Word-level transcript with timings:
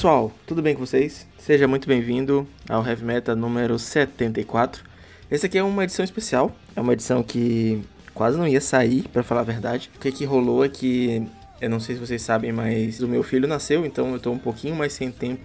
pessoal, 0.00 0.32
tudo 0.46 0.62
bem 0.62 0.74
com 0.74 0.86
vocês? 0.86 1.26
Seja 1.38 1.68
muito 1.68 1.86
bem-vindo 1.86 2.48
ao 2.66 2.82
Heavy 2.82 3.04
Meta 3.04 3.36
número 3.36 3.78
74. 3.78 4.82
Esse 5.30 5.44
aqui 5.44 5.58
é 5.58 5.62
uma 5.62 5.84
edição 5.84 6.02
especial, 6.02 6.56
é 6.74 6.80
uma 6.80 6.94
edição 6.94 7.22
que 7.22 7.82
quase 8.14 8.38
não 8.38 8.48
ia 8.48 8.62
sair, 8.62 9.02
para 9.12 9.22
falar 9.22 9.42
a 9.42 9.44
verdade. 9.44 9.90
O 9.94 9.98
que, 9.98 10.10
que 10.10 10.24
rolou 10.24 10.64
é 10.64 10.70
que, 10.70 11.28
eu 11.60 11.68
não 11.68 11.78
sei 11.78 11.96
se 11.96 12.00
vocês 12.00 12.22
sabem, 12.22 12.50
mas 12.50 13.00
o 13.00 13.08
meu 13.08 13.22
filho 13.22 13.46
nasceu, 13.46 13.84
então 13.84 14.10
eu 14.14 14.18
tô 14.18 14.30
um 14.30 14.38
pouquinho 14.38 14.74
mais 14.74 14.94
sem 14.94 15.10
tempo 15.10 15.44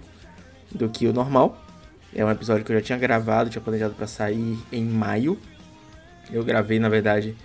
do 0.72 0.88
que 0.88 1.06
o 1.06 1.12
normal. 1.12 1.62
É 2.14 2.24
um 2.24 2.30
episódio 2.30 2.64
que 2.64 2.72
eu 2.72 2.76
já 2.76 2.82
tinha 2.82 2.98
gravado, 2.98 3.50
tinha 3.50 3.60
planejado 3.60 3.92
para 3.92 4.06
sair 4.06 4.58
em 4.72 4.84
maio. 4.86 5.38
Eu 6.32 6.42
gravei, 6.42 6.78
na 6.78 6.88
verdade, 6.88 7.36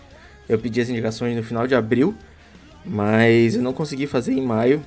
eu 0.47 0.57
pedi 0.57 0.79
as 0.79 0.87
indicações 0.87 1.35
no 1.35 1.43
final 1.43 1.67
de 1.67 1.75
abril, 1.75 2.15
mas 2.85 3.55
eu 3.55 3.61
não 3.61 3.73
consegui 3.73 4.07
fazer 4.07 4.31
em 4.31 4.41
maio 4.41 4.81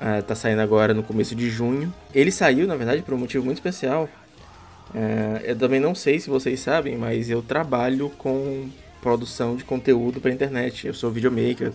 Uh, 0.00 0.22
tá 0.22 0.34
saindo 0.34 0.62
agora 0.62 0.94
no 0.94 1.02
começo 1.02 1.34
de 1.34 1.50
junho. 1.50 1.92
Ele 2.14 2.30
saiu, 2.30 2.66
na 2.66 2.74
verdade, 2.74 3.02
por 3.02 3.12
um 3.12 3.18
motivo 3.18 3.44
muito 3.44 3.58
especial. 3.58 4.08
Uh, 4.94 5.38
eu 5.44 5.56
também 5.56 5.78
não 5.78 5.94
sei 5.94 6.18
se 6.18 6.30
vocês 6.30 6.58
sabem, 6.58 6.96
mas 6.96 7.28
eu 7.28 7.42
trabalho 7.42 8.10
com 8.16 8.70
produção 9.02 9.56
de 9.56 9.64
conteúdo 9.64 10.20
para 10.20 10.30
internet. 10.30 10.86
Eu 10.86 10.94
sou 10.94 11.10
videomaker, 11.10 11.72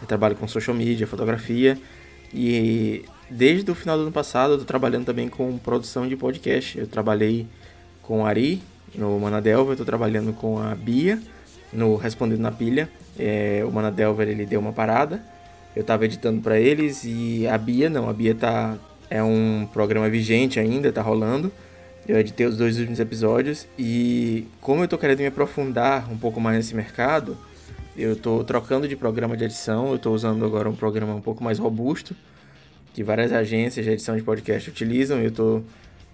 eu 0.00 0.06
trabalho 0.06 0.36
com 0.36 0.48
social 0.48 0.74
media, 0.74 1.06
fotografia 1.06 1.78
e 2.32 3.04
desde 3.28 3.70
o 3.70 3.74
final 3.74 3.96
do 3.96 4.02
ano 4.02 4.12
passado 4.12 4.54
eu 4.54 4.58
tô 4.58 4.64
trabalhando 4.64 5.04
também 5.04 5.28
com 5.28 5.58
produção 5.58 6.08
de 6.08 6.16
podcast. 6.16 6.78
Eu 6.78 6.86
trabalhei 6.86 7.46
com 8.02 8.22
o 8.22 8.26
Ari 8.26 8.62
no 8.94 9.18
Manadelva, 9.18 9.72
eu 9.72 9.76
tô 9.76 9.84
trabalhando 9.84 10.32
com 10.32 10.58
a 10.58 10.74
Bia 10.74 11.20
no 11.72 11.96
Respondendo 11.96 12.40
na 12.40 12.50
Pilha. 12.50 12.88
É, 13.18 13.62
o 13.66 13.70
Manadelva 13.70 14.24
ele 14.24 14.46
deu 14.46 14.60
uma 14.60 14.72
parada 14.72 15.22
eu 15.74 15.84
tava 15.84 16.04
editando 16.04 16.40
para 16.40 16.58
eles 16.58 17.04
e 17.04 17.46
a 17.46 17.56
Bia 17.56 17.88
não, 17.88 18.08
a 18.08 18.12
Bia 18.12 18.34
tá 18.34 18.76
é 19.08 19.22
um 19.22 19.68
programa 19.72 20.08
vigente 20.08 20.60
ainda, 20.60 20.92
tá 20.92 21.02
rolando. 21.02 21.52
Eu 22.08 22.18
editei 22.18 22.46
os 22.46 22.56
dois 22.56 22.78
últimos 22.78 22.98
episódios 22.98 23.66
e 23.78 24.46
como 24.60 24.82
eu 24.82 24.88
tô 24.88 24.96
querendo 24.96 25.20
me 25.20 25.26
aprofundar 25.26 26.10
um 26.10 26.16
pouco 26.16 26.40
mais 26.40 26.56
nesse 26.56 26.74
mercado, 26.74 27.36
eu 27.96 28.16
tô 28.16 28.42
trocando 28.42 28.88
de 28.88 28.96
programa 28.96 29.36
de 29.36 29.44
edição, 29.44 29.92
eu 29.92 29.98
tô 29.98 30.12
usando 30.12 30.44
agora 30.44 30.68
um 30.68 30.74
programa 30.74 31.14
um 31.14 31.20
pouco 31.20 31.44
mais 31.44 31.58
robusto 31.58 32.16
que 32.92 33.04
várias 33.04 33.32
agências 33.32 33.84
de 33.84 33.92
edição 33.92 34.16
de 34.16 34.22
podcast 34.22 34.68
utilizam, 34.68 35.20
eu 35.20 35.30
tô 35.30 35.62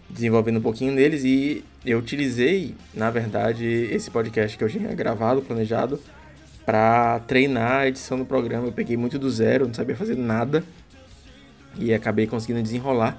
desenvolvendo 0.09 0.59
um 0.59 0.63
pouquinho 0.63 0.93
neles 0.93 1.25
e 1.25 1.65
eu 1.85 1.99
utilizei, 1.99 2.75
na 2.95 3.11
verdade, 3.11 3.65
esse 3.65 4.11
podcast 4.11 4.57
que 4.57 4.63
eu 4.63 4.69
tinha 4.69 4.95
gravado, 4.95 5.43
planejado, 5.43 5.99
para 6.67 7.21
treinar 7.21 7.83
a 7.83 7.89
edição 7.89 8.19
do 8.19 8.25
programa. 8.25 8.67
Eu 8.67 8.73
peguei 8.73 8.97
muito 8.97 9.21
do 9.21 9.31
zero, 9.31 9.69
não 9.69 9.73
sabia 9.73 9.97
fazer 9.97 10.17
nada 10.17 10.65
e 11.79 11.95
acabei 11.95 12.27
conseguindo 12.27 12.61
desenrolar. 12.61 13.19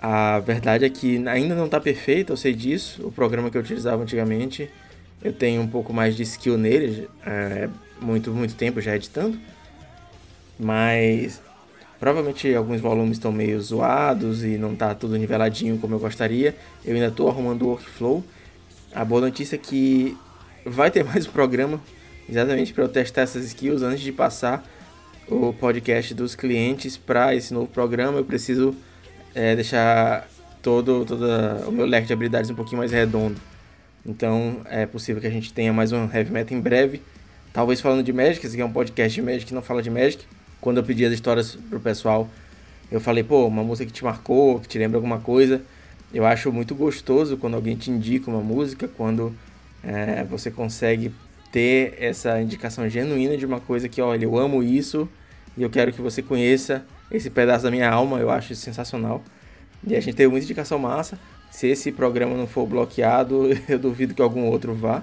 A 0.00 0.38
verdade 0.38 0.84
é 0.84 0.88
que 0.88 1.26
ainda 1.28 1.54
não 1.54 1.66
está 1.66 1.78
perfeito, 1.78 2.32
eu 2.32 2.36
sei 2.36 2.54
disso. 2.54 3.06
O 3.06 3.12
programa 3.12 3.50
que 3.50 3.58
eu 3.58 3.60
utilizava 3.60 4.02
antigamente, 4.02 4.70
eu 5.22 5.32
tenho 5.32 5.60
um 5.60 5.66
pouco 5.66 5.92
mais 5.92 6.16
de 6.16 6.22
skill 6.22 6.56
nele, 6.56 7.08
é, 7.26 7.68
muito, 8.00 8.30
muito 8.30 8.54
tempo 8.54 8.80
já 8.80 8.96
editando. 8.96 9.38
Mas 10.58 11.42
provavelmente 12.00 12.54
alguns 12.54 12.80
volumes 12.80 13.18
estão 13.18 13.30
meio 13.30 13.60
zoados 13.60 14.42
e 14.42 14.56
não 14.56 14.72
está 14.72 14.94
tudo 14.94 15.18
niveladinho 15.18 15.76
como 15.78 15.96
eu 15.96 15.98
gostaria. 15.98 16.56
Eu 16.82 16.94
ainda 16.94 17.08
estou 17.08 17.28
arrumando 17.28 17.62
o 17.62 17.68
workflow. 17.68 18.24
A 18.94 19.04
boa 19.04 19.20
notícia 19.20 19.56
é 19.56 19.58
que 19.58 20.16
vai 20.64 20.90
ter 20.90 21.04
mais 21.04 21.26
programa 21.26 21.78
exatamente 22.28 22.72
para 22.72 22.84
eu 22.84 22.88
testar 22.88 23.22
essas 23.22 23.44
skills 23.44 23.82
antes 23.82 24.00
de 24.00 24.12
passar 24.12 24.64
o 25.26 25.52
podcast 25.52 26.14
dos 26.14 26.34
clientes 26.34 26.96
para 26.96 27.34
esse 27.34 27.52
novo 27.52 27.66
programa. 27.66 28.18
Eu 28.18 28.24
preciso 28.24 28.74
é, 29.34 29.54
deixar 29.54 30.28
todo, 30.62 31.04
toda 31.04 31.64
o 31.66 31.72
meu 31.72 31.86
leque 31.86 32.06
de 32.06 32.12
habilidades 32.12 32.50
um 32.50 32.54
pouquinho 32.54 32.78
mais 32.78 32.92
redondo. 32.92 33.40
Então 34.04 34.60
é 34.66 34.86
possível 34.86 35.20
que 35.20 35.26
a 35.26 35.30
gente 35.30 35.52
tenha 35.52 35.72
mais 35.72 35.92
um 35.92 36.04
Heavy 36.12 36.32
Metal 36.32 36.56
em 36.56 36.60
breve. 36.60 37.02
Talvez 37.52 37.80
falando 37.80 38.02
de 38.02 38.12
Magic, 38.12 38.44
esse 38.44 38.54
aqui 38.54 38.62
é 38.62 38.64
um 38.64 38.72
podcast 38.72 39.14
de 39.14 39.22
Magic 39.22 39.46
que 39.46 39.54
não 39.54 39.62
fala 39.62 39.82
de 39.82 39.90
Magic. 39.90 40.24
Quando 40.60 40.78
eu 40.78 40.84
pedi 40.84 41.04
as 41.04 41.12
histórias 41.12 41.56
pro 41.68 41.80
pessoal, 41.80 42.28
eu 42.90 43.00
falei, 43.00 43.22
pô, 43.22 43.46
uma 43.46 43.62
música 43.62 43.86
que 43.86 43.92
te 43.92 44.04
marcou, 44.04 44.60
que 44.60 44.68
te 44.68 44.78
lembra 44.78 44.96
alguma 44.96 45.18
coisa. 45.20 45.62
Eu 46.12 46.24
acho 46.24 46.50
muito 46.52 46.74
gostoso 46.74 47.36
quando 47.36 47.54
alguém 47.54 47.76
te 47.76 47.90
indica 47.90 48.30
uma 48.30 48.40
música, 48.40 48.88
quando 48.88 49.34
é, 49.82 50.24
você 50.24 50.50
consegue 50.50 51.12
ter 51.50 51.94
essa 51.98 52.40
indicação 52.40 52.88
genuína 52.88 53.36
de 53.36 53.46
uma 53.46 53.60
coisa 53.60 53.88
que, 53.88 54.00
olha, 54.00 54.24
eu 54.24 54.36
amo 54.36 54.62
isso 54.62 55.08
e 55.56 55.62
eu 55.62 55.70
quero 55.70 55.92
que 55.92 56.00
você 56.00 56.22
conheça 56.22 56.84
esse 57.10 57.30
pedaço 57.30 57.64
da 57.64 57.70
minha 57.70 57.90
alma, 57.90 58.18
eu 58.18 58.30
acho 58.30 58.54
sensacional. 58.54 59.22
E 59.86 59.96
a 59.96 60.00
gente 60.00 60.14
teve 60.14 60.28
muita 60.28 60.44
indicação 60.44 60.78
massa. 60.78 61.18
Se 61.50 61.66
esse 61.66 61.90
programa 61.90 62.36
não 62.36 62.46
for 62.46 62.66
bloqueado, 62.66 63.48
eu 63.68 63.78
duvido 63.78 64.14
que 64.14 64.22
algum 64.22 64.44
outro 64.46 64.74
vá. 64.74 65.02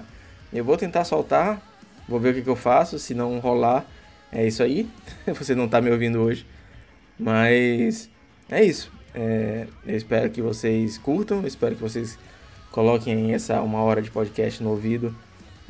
Eu 0.52 0.64
vou 0.64 0.76
tentar 0.76 1.04
soltar, 1.04 1.60
vou 2.08 2.20
ver 2.20 2.30
o 2.30 2.34
que, 2.34 2.42
que 2.42 2.48
eu 2.48 2.56
faço. 2.56 2.98
Se 2.98 3.14
não 3.14 3.38
rolar, 3.38 3.84
é 4.32 4.46
isso 4.46 4.62
aí. 4.62 4.88
Você 5.26 5.54
não 5.54 5.64
está 5.64 5.80
me 5.80 5.90
ouvindo 5.90 6.20
hoje. 6.20 6.46
Mas 7.18 8.08
é 8.48 8.62
isso. 8.62 8.92
É, 9.14 9.66
eu 9.86 9.96
espero 9.96 10.30
que 10.30 10.42
vocês 10.42 10.98
curtam, 10.98 11.46
espero 11.46 11.74
que 11.74 11.80
vocês 11.80 12.18
coloquem 12.70 13.32
essa 13.32 13.62
uma 13.62 13.80
hora 13.82 14.02
de 14.02 14.10
podcast 14.10 14.62
no 14.62 14.70
ouvido 14.70 15.16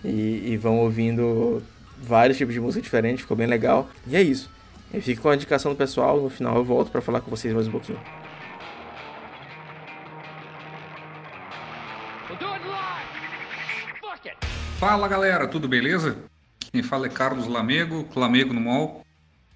e, 0.05 0.53
e, 0.53 0.57
vão 0.57 0.79
ouvindo 0.79 1.62
vários 2.01 2.37
tipos 2.37 2.55
de 2.55 2.61
música 2.61 2.83
diferentes, 2.83 3.23
ficou 3.23 3.37
bem 3.37 3.47
legal. 3.47 3.89
E 4.07 4.17
é 4.17 4.23
isso. 4.23 4.51
Eu 4.93 5.03
fico 5.03 5.23
com 5.23 5.29
a 5.29 5.34
indicação 5.34 5.73
do 5.73 5.77
pessoal, 5.77 6.21
no 6.21 6.31
final 6.31 6.57
eu 6.57 6.65
volto 6.65 6.91
para 6.91 7.01
falar 7.01 7.21
com 7.21 7.31
vocês 7.31 7.53
mais 7.53 7.67
um 7.67 7.73
pouquinho. 7.73 7.99
Fala 14.79 15.09
galera, 15.09 15.49
tudo 15.49 15.67
beleza? 15.67 16.19
Quem 16.71 16.83
fala 16.83 17.07
é 17.07 17.09
Carlos 17.09 17.47
Lamego, 17.47 18.07
Lamego 18.15 18.53
no 18.53 18.61
Mall. 18.61 19.07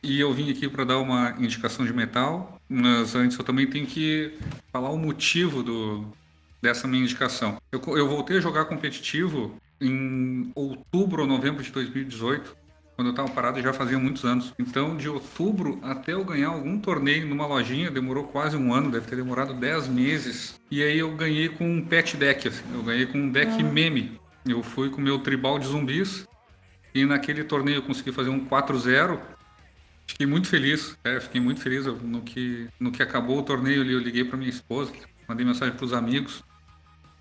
E 0.03 0.19
eu 0.19 0.33
vim 0.33 0.51
aqui 0.51 0.67
para 0.67 0.83
dar 0.83 0.99
uma 0.99 1.35
indicação 1.39 1.85
de 1.85 1.93
metal, 1.93 2.59
mas 2.67 3.15
antes 3.15 3.39
eu 3.39 3.45
também 3.45 3.67
tenho 3.67 3.87
que 3.87 4.39
falar 4.73 4.89
o 4.89 4.97
motivo 4.97 5.63
do, 5.63 6.07
dessa 6.63 6.89
minha 6.89 7.03
indicação. 7.03 7.59
Eu, 7.71 7.83
eu 7.99 8.09
voltei 8.09 8.39
a 8.39 8.41
jogar 8.41 8.65
competitivo 8.65 9.55
em 9.81 10.51
outubro 10.55 11.23
ou 11.23 11.29
novembro 11.29 11.63
de 11.63 11.71
2018, 11.73 12.57
quando 13.01 13.07
eu 13.07 13.11
estava 13.13 13.31
parado 13.31 13.63
já 13.63 13.73
fazia 13.73 13.99
muitos 13.99 14.25
anos. 14.25 14.53
Então, 14.59 14.95
de 14.95 15.09
outubro 15.09 15.79
até 15.83 16.13
eu 16.13 16.23
ganhar 16.23 16.49
algum 16.49 16.79
torneio 16.79 17.27
numa 17.27 17.47
lojinha, 17.47 17.91
demorou 17.91 18.25
quase 18.25 18.59
um 18.59 18.75
ano, 18.75 18.91
deve 18.91 19.07
ter 19.07 19.17
demorado 19.17 19.55
10 19.55 19.89
meses. 19.89 20.61
E 20.71 20.83
aí 20.83 20.99
eu 20.99 21.17
ganhei 21.17 21.49
com 21.49 21.67
um 21.67 21.83
pet 21.83 22.17
deck, 22.17 22.49
assim, 22.49 22.63
eu 22.75 22.83
ganhei 22.83 23.07
com 23.07 23.17
um 23.17 23.31
deck 23.31 23.53
ah. 23.53 23.63
meme. 23.63 24.21
Eu 24.45 24.63
fui 24.63 24.91
com 24.91 25.01
meu 25.01 25.19
tribal 25.19 25.59
de 25.59 25.67
zumbis 25.67 26.27
e 26.95 27.07
naquele 27.07 27.43
torneio 27.43 27.79
eu 27.79 27.83
consegui 27.83 28.13
fazer 28.13 28.29
um 28.29 28.45
4-0. 28.45 29.19
Fiquei 30.07 30.27
muito 30.27 30.49
feliz, 30.49 30.95
é, 31.05 31.21
fiquei 31.21 31.41
muito 31.41 31.63
feliz 31.63 31.87
no 31.87 32.21
que, 32.21 32.69
no 32.79 32.91
que 32.91 33.03
acabou 33.03 33.39
o 33.39 33.43
torneio 33.43 33.81
ali. 33.81 33.95
Eu 33.95 34.01
liguei 34.01 34.25
para 34.25 34.37
minha 34.37 34.51
esposa, 34.51 34.93
mandei 35.27 35.47
mensagem 35.47 35.75
para 35.75 35.87
os 35.87 35.95
amigos. 35.95 36.45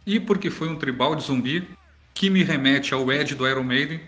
E 0.05 0.19
porque 0.19 0.49
foi 0.49 0.67
um 0.67 0.75
tribal 0.75 1.15
de 1.15 1.23
zumbi, 1.23 1.69
que 2.19 2.29
me 2.29 2.43
remete 2.43 2.93
ao 2.93 3.09
Ed 3.09 3.33
do 3.33 3.47
Iron 3.47 3.63
Maiden. 3.63 4.01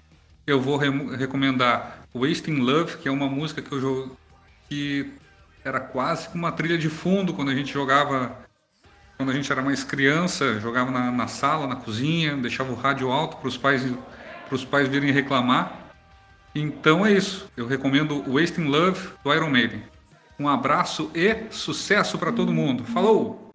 Eu 0.46 0.60
vou 0.60 0.76
re 0.76 0.90
recomendar 1.16 2.04
Wasting 2.14 2.58
Love, 2.58 2.98
que 2.98 3.08
é 3.08 3.12
uma 3.12 3.30
música 3.30 3.62
que 3.62 3.72
eu 3.72 3.80
jogo 3.80 4.18
que 4.68 5.10
era 5.64 5.80
quase 5.80 6.28
uma 6.36 6.52
trilha 6.52 6.78
de 6.78 6.90
fundo 6.90 7.34
quando 7.34 7.52
a 7.52 7.56
gente 7.56 7.72
jogava 7.72 8.38
quando 9.16 9.30
a 9.30 9.34
gente 9.34 9.50
era 9.50 9.62
mais 9.62 9.86
criança, 9.86 10.60
jogava 10.60 10.92
na, 10.92 11.10
na 11.10 11.28
sala, 11.28 11.66
na 11.66 11.78
cozinha, 11.78 12.36
deixava 12.36 12.74
o 12.74 12.76
rádio 12.76 13.10
alto 13.10 13.38
para 13.38 13.48
os 13.48 13.56
pais 13.56 13.82
para 14.46 14.56
os 14.56 14.66
pais 14.66 14.90
virem 14.90 15.14
reclamar. 15.14 15.94
Então 16.54 17.06
é 17.06 17.14
isso. 17.14 17.50
Eu 17.56 17.66
recomendo 17.66 18.26
Wasting 18.28 18.66
Love 18.66 19.08
do 19.24 19.34
Iron 19.34 19.50
Maiden. 19.50 19.84
Um 20.38 20.50
abraço 20.50 21.10
e 21.16 21.50
sucesso 21.50 22.18
para 22.18 22.34
todo 22.34 22.52
mundo. 22.52 22.84
Falou! 22.84 23.51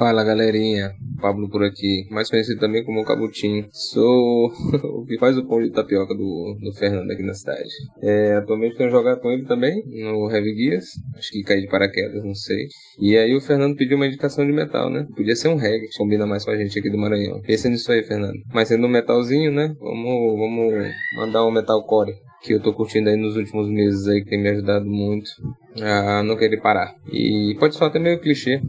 Fala 0.00 0.24
galerinha, 0.24 0.94
Pablo 1.20 1.46
por 1.50 1.62
aqui, 1.62 2.08
mais 2.10 2.30
conhecido 2.30 2.58
também 2.58 2.82
como 2.82 3.04
Cabutinho. 3.04 3.68
Sou 3.70 4.46
o 4.98 5.04
que 5.04 5.18
faz 5.18 5.36
o 5.36 5.46
pão 5.46 5.60
de 5.60 5.70
tapioca 5.70 6.14
do, 6.14 6.56
do 6.58 6.72
Fernando 6.72 7.10
aqui 7.10 7.22
na 7.22 7.34
cidade. 7.34 7.68
É, 8.02 8.36
atualmente 8.36 8.78
tenho 8.78 8.88
jogado 8.88 9.20
com 9.20 9.30
ele 9.30 9.44
também 9.44 9.84
no 9.86 10.30
Heavy 10.30 10.54
Gears, 10.56 10.86
acho 11.18 11.30
que 11.32 11.42
caí 11.42 11.60
de 11.60 11.68
paraquedas, 11.68 12.24
não 12.24 12.34
sei. 12.34 12.68
E 12.98 13.14
aí 13.14 13.36
o 13.36 13.42
Fernando 13.42 13.76
pediu 13.76 13.98
uma 13.98 14.06
indicação 14.06 14.46
de 14.46 14.54
metal, 14.54 14.88
né? 14.88 15.06
Podia 15.14 15.36
ser 15.36 15.48
um 15.48 15.56
reggae, 15.56 15.90
combina 15.98 16.26
mais 16.26 16.46
com 16.46 16.52
a 16.52 16.56
gente 16.56 16.78
aqui 16.78 16.88
do 16.88 16.96
Maranhão. 16.96 17.42
Pensa 17.42 17.68
nisso 17.68 17.92
aí, 17.92 18.02
Fernando. 18.02 18.40
Mas 18.54 18.68
sendo 18.68 18.86
um 18.86 18.90
metalzinho, 18.90 19.52
né? 19.52 19.76
Vamos, 19.78 20.38
vamos 20.38 20.94
mandar 21.14 21.44
um 21.44 21.50
metalcore. 21.50 22.14
que 22.42 22.54
eu 22.54 22.62
tô 22.62 22.72
curtindo 22.72 23.10
aí 23.10 23.16
nos 23.16 23.36
últimos 23.36 23.68
meses 23.68 24.08
aí, 24.08 24.24
que 24.24 24.30
tem 24.30 24.42
me 24.42 24.48
ajudado 24.48 24.86
muito 24.86 25.30
a 25.78 26.22
não 26.22 26.38
querer 26.38 26.62
parar. 26.62 26.94
E 27.12 27.54
pode 27.60 27.74
soar 27.74 27.90
até 27.90 27.98
meio 27.98 28.18
clichê, 28.18 28.62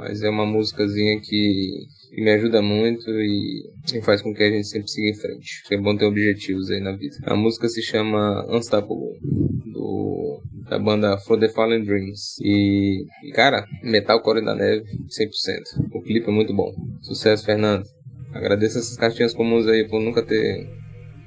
mas 0.00 0.22
é 0.22 0.30
uma 0.30 0.46
músicazinha 0.46 1.20
que, 1.20 1.86
que 2.08 2.22
me 2.22 2.30
ajuda 2.30 2.62
muito 2.62 3.10
e, 3.10 3.70
e, 3.94 4.00
faz 4.00 4.22
com 4.22 4.32
que 4.32 4.42
a 4.42 4.50
gente 4.50 4.66
sempre 4.66 4.90
siga 4.90 5.10
em 5.10 5.14
frente. 5.14 5.62
É 5.70 5.76
bom 5.76 5.94
ter 5.94 6.06
objetivos 6.06 6.70
aí 6.70 6.80
na 6.80 6.92
vida. 6.92 7.16
A 7.24 7.36
música 7.36 7.68
se 7.68 7.82
chama 7.82 8.46
Unstoppable, 8.48 9.20
do, 9.66 10.40
da 10.70 10.78
banda 10.78 11.18
For 11.18 11.38
the 11.38 11.50
Fallen 11.50 11.84
Dreams. 11.84 12.36
E, 12.42 13.04
cara, 13.34 13.66
Metalcore 13.82 14.42
da 14.42 14.54
Neve, 14.54 14.84
100%. 14.84 15.90
O 15.92 16.00
clipe 16.00 16.28
é 16.28 16.32
muito 16.32 16.54
bom. 16.54 16.72
Sucesso, 17.02 17.44
Fernando. 17.44 17.84
Agradeço 18.32 18.78
essas 18.78 18.96
cartinhas 18.96 19.34
comuns 19.34 19.66
aí 19.66 19.86
por 19.86 20.00
nunca 20.00 20.22
ter 20.22 20.66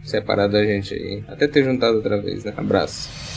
separado 0.03 0.58
a 0.58 0.65
gente 0.65 0.96
aí. 0.96 1.24
Até 1.27 1.48
ter 1.48 1.63
juntado 1.63 1.98
outra 1.98 2.20
vez, 2.20 2.44
né? 2.44 2.53
Abraço. 2.58 3.33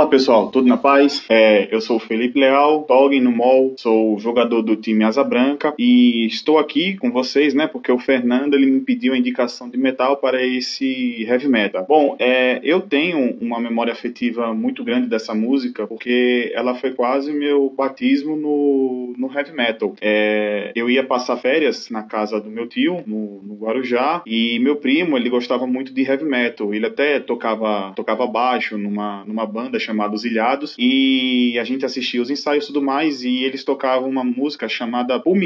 Fala 0.00 0.08
pessoal, 0.08 0.50
tudo 0.50 0.66
na 0.66 0.78
paz? 0.78 1.22
É, 1.28 1.68
eu 1.70 1.78
sou 1.78 1.98
o 1.98 2.00
Felipe 2.00 2.40
Leal, 2.40 2.84
Tog 2.84 3.20
no 3.20 3.30
MOL, 3.30 3.74
sou 3.76 4.18
jogador 4.18 4.62
do 4.62 4.74
time 4.74 5.04
Asa 5.04 5.22
Branca 5.22 5.74
e 5.78 6.24
estou 6.24 6.56
aqui 6.56 6.96
com 6.96 7.10
vocês, 7.10 7.52
né? 7.52 7.66
Porque 7.66 7.92
o 7.92 7.98
Fernando 7.98 8.54
ele 8.54 8.64
me 8.64 8.80
pediu 8.80 9.12
a 9.12 9.18
indicação 9.18 9.68
de 9.68 9.76
metal 9.76 10.16
para 10.16 10.42
esse 10.42 11.22
heavy 11.28 11.48
metal. 11.48 11.84
Bom, 11.86 12.16
é, 12.18 12.60
eu 12.62 12.80
tenho 12.80 13.36
uma 13.42 13.60
memória 13.60 13.92
afetiva 13.92 14.54
muito 14.54 14.82
grande 14.82 15.06
dessa 15.06 15.34
música 15.34 15.86
porque 15.86 16.50
ela 16.54 16.74
foi 16.74 16.92
quase 16.92 17.30
meu 17.30 17.68
batismo 17.76 18.36
no, 18.36 19.12
no 19.18 19.30
heavy 19.30 19.52
metal. 19.52 19.94
É, 20.00 20.72
eu 20.74 20.88
ia 20.88 21.04
passar 21.04 21.36
férias 21.36 21.90
na 21.90 22.04
casa 22.04 22.40
do 22.40 22.48
meu 22.48 22.66
tio, 22.66 23.04
no, 23.06 23.42
no 23.42 23.54
Guarujá, 23.54 24.22
e 24.24 24.58
meu 24.60 24.76
primo 24.76 25.18
ele 25.18 25.28
gostava 25.28 25.66
muito 25.66 25.92
de 25.92 26.04
heavy 26.04 26.24
metal. 26.24 26.72
Ele 26.72 26.86
até 26.86 27.20
tocava, 27.20 27.92
tocava 27.94 28.26
baixo 28.26 28.78
numa, 28.78 29.26
numa 29.26 29.44
banda 29.44 29.78
chamada 29.78 29.89
Os 30.14 30.24
Ilhados, 30.24 30.76
e 30.78 31.58
a 31.58 31.64
gente 31.64 31.84
assistia 31.84 32.20
os 32.20 32.30
ensaios 32.30 32.64
e 32.64 32.66
tudo 32.68 32.82
mais, 32.82 33.22
e 33.22 33.44
eles 33.44 33.64
tocavam 33.64 34.08
uma 34.08 34.24
música 34.24 34.68
chamada 34.68 35.18
Pull 35.18 35.36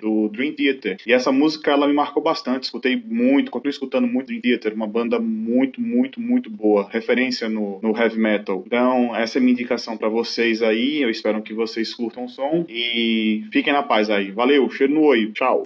do 0.00 0.28
Dream 0.28 0.52
Theater. 0.52 0.96
E 1.06 1.12
essa 1.12 1.32
música, 1.32 1.70
ela 1.70 1.86
me 1.86 1.94
marcou 1.94 2.22
bastante, 2.22 2.64
escutei 2.64 2.96
muito, 2.96 3.50
continuo 3.50 3.70
escutando 3.70 4.06
muito 4.06 4.28
Dream 4.28 4.40
Theater, 4.40 4.74
uma 4.74 4.86
banda 4.86 5.18
muito, 5.18 5.80
muito, 5.80 6.20
muito 6.20 6.50
boa, 6.50 6.88
referência 6.90 7.48
no, 7.48 7.80
no 7.82 7.96
heavy 7.96 8.18
metal. 8.18 8.62
Então, 8.66 9.14
essa 9.14 9.38
é 9.38 9.40
minha 9.40 9.52
indicação 9.52 9.96
para 9.96 10.08
vocês 10.08 10.62
aí, 10.62 11.02
eu 11.02 11.10
espero 11.10 11.42
que 11.42 11.52
vocês 11.52 11.94
curtam 11.94 12.24
o 12.24 12.28
som, 12.28 12.64
e 12.68 13.44
fiquem 13.52 13.72
na 13.72 13.82
paz 13.82 14.10
aí. 14.10 14.30
Valeu, 14.30 14.68
cheiro 14.70 14.94
no 14.94 15.02
olho, 15.02 15.32
tchau! 15.32 15.64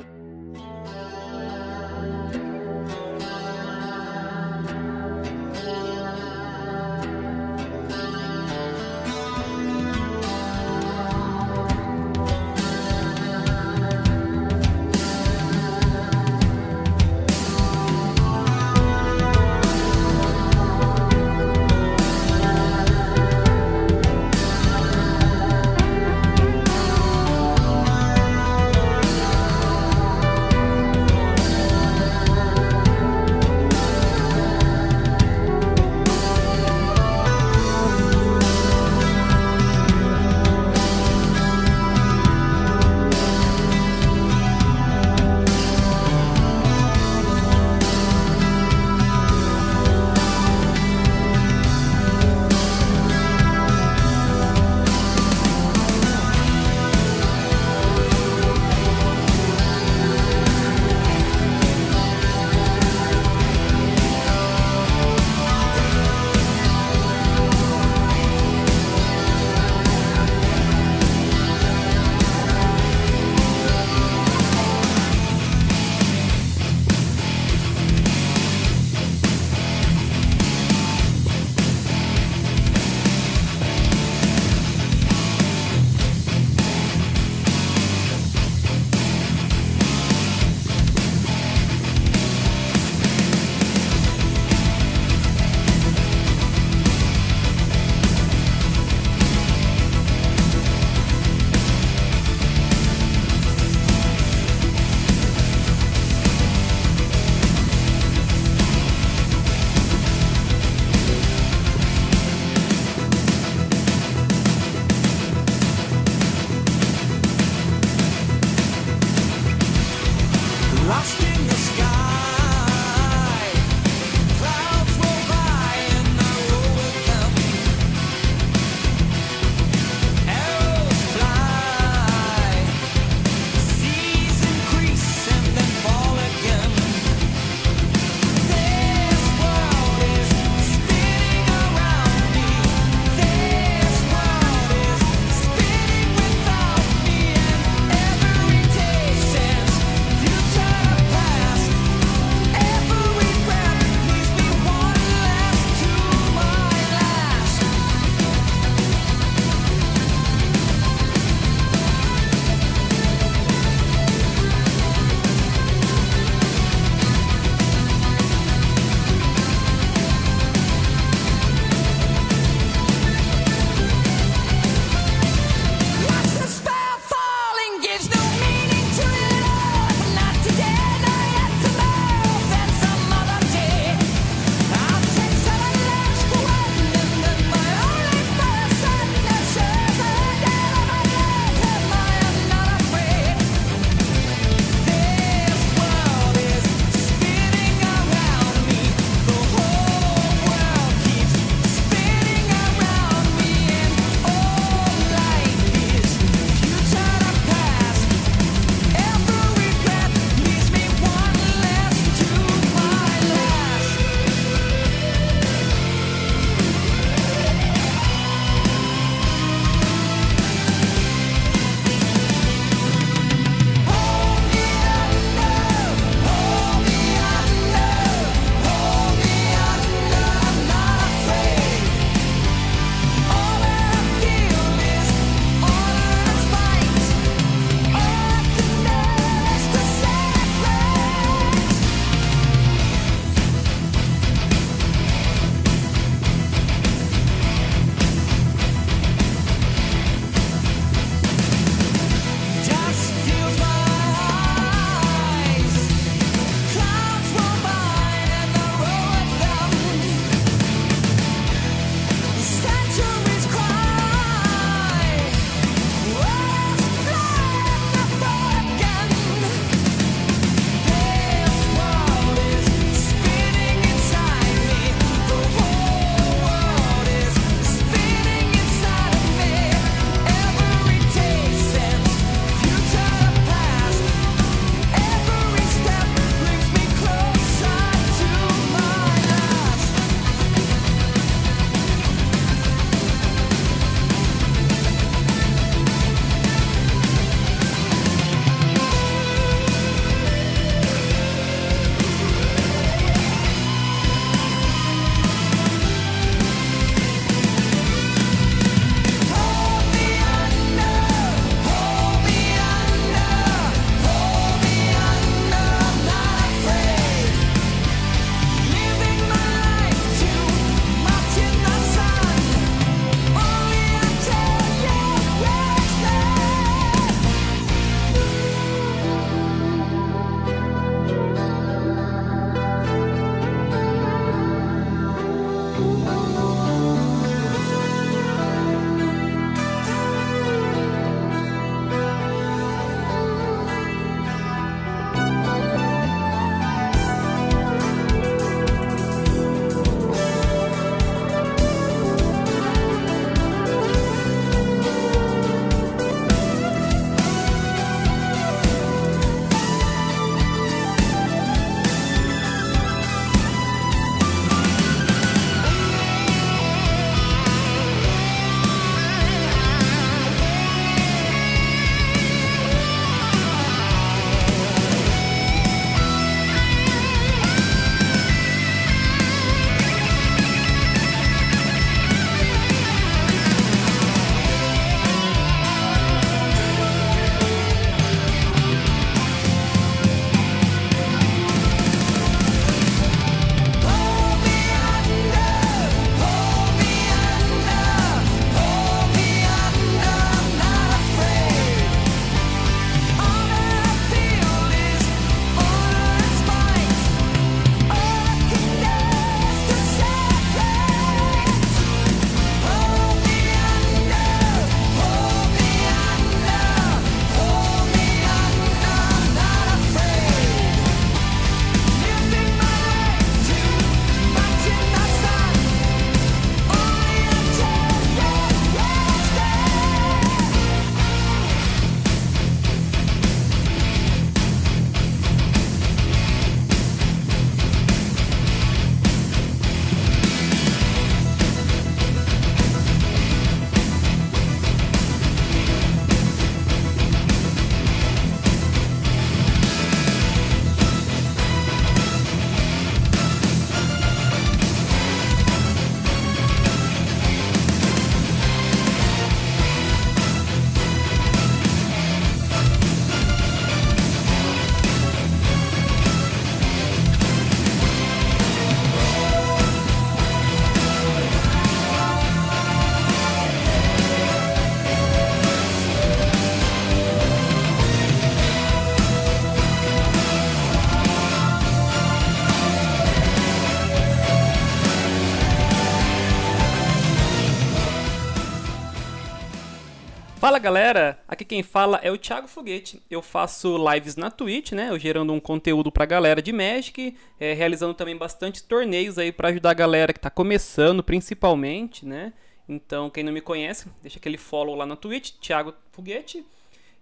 Galera, 490.65 491.19
aqui 491.29 491.45
quem 491.45 491.63
fala 491.63 492.01
é 492.03 492.11
o 492.11 492.17
Thiago 492.17 492.49
Foguete. 492.49 493.03
Eu 493.11 493.21
faço 493.21 493.77
lives 493.93 494.17
na 494.17 494.31
Twitch, 494.31 494.73
né? 494.73 494.89
Eu 494.89 494.99
gerando 494.99 495.31
um 495.31 495.39
conteúdo 495.39 495.93
pra 495.93 496.07
galera 496.07 496.41
de 496.41 496.55
Magic, 496.55 497.15
é, 497.39 497.53
realizando 497.53 497.93
também 497.93 498.17
bastante 498.17 498.63
torneios 498.63 499.19
aí 499.19 499.31
pra 499.31 499.49
ajudar 499.51 499.73
a 499.73 499.75
galera 499.75 500.11
que 500.11 500.19
tá 500.19 500.31
começando, 500.31 501.05
principalmente, 501.05 502.07
né? 502.07 502.33
Então, 502.67 503.11
quem 503.11 503.23
não 503.23 503.31
me 503.31 503.43
conhece, 503.43 503.89
deixa 504.01 504.19
aquele 504.19 504.39
follow 504.39 504.75
lá 504.75 504.87
na 504.87 504.97
Twitch, 504.97 505.33
Thiago 505.33 505.75
Foguete. 505.93 506.43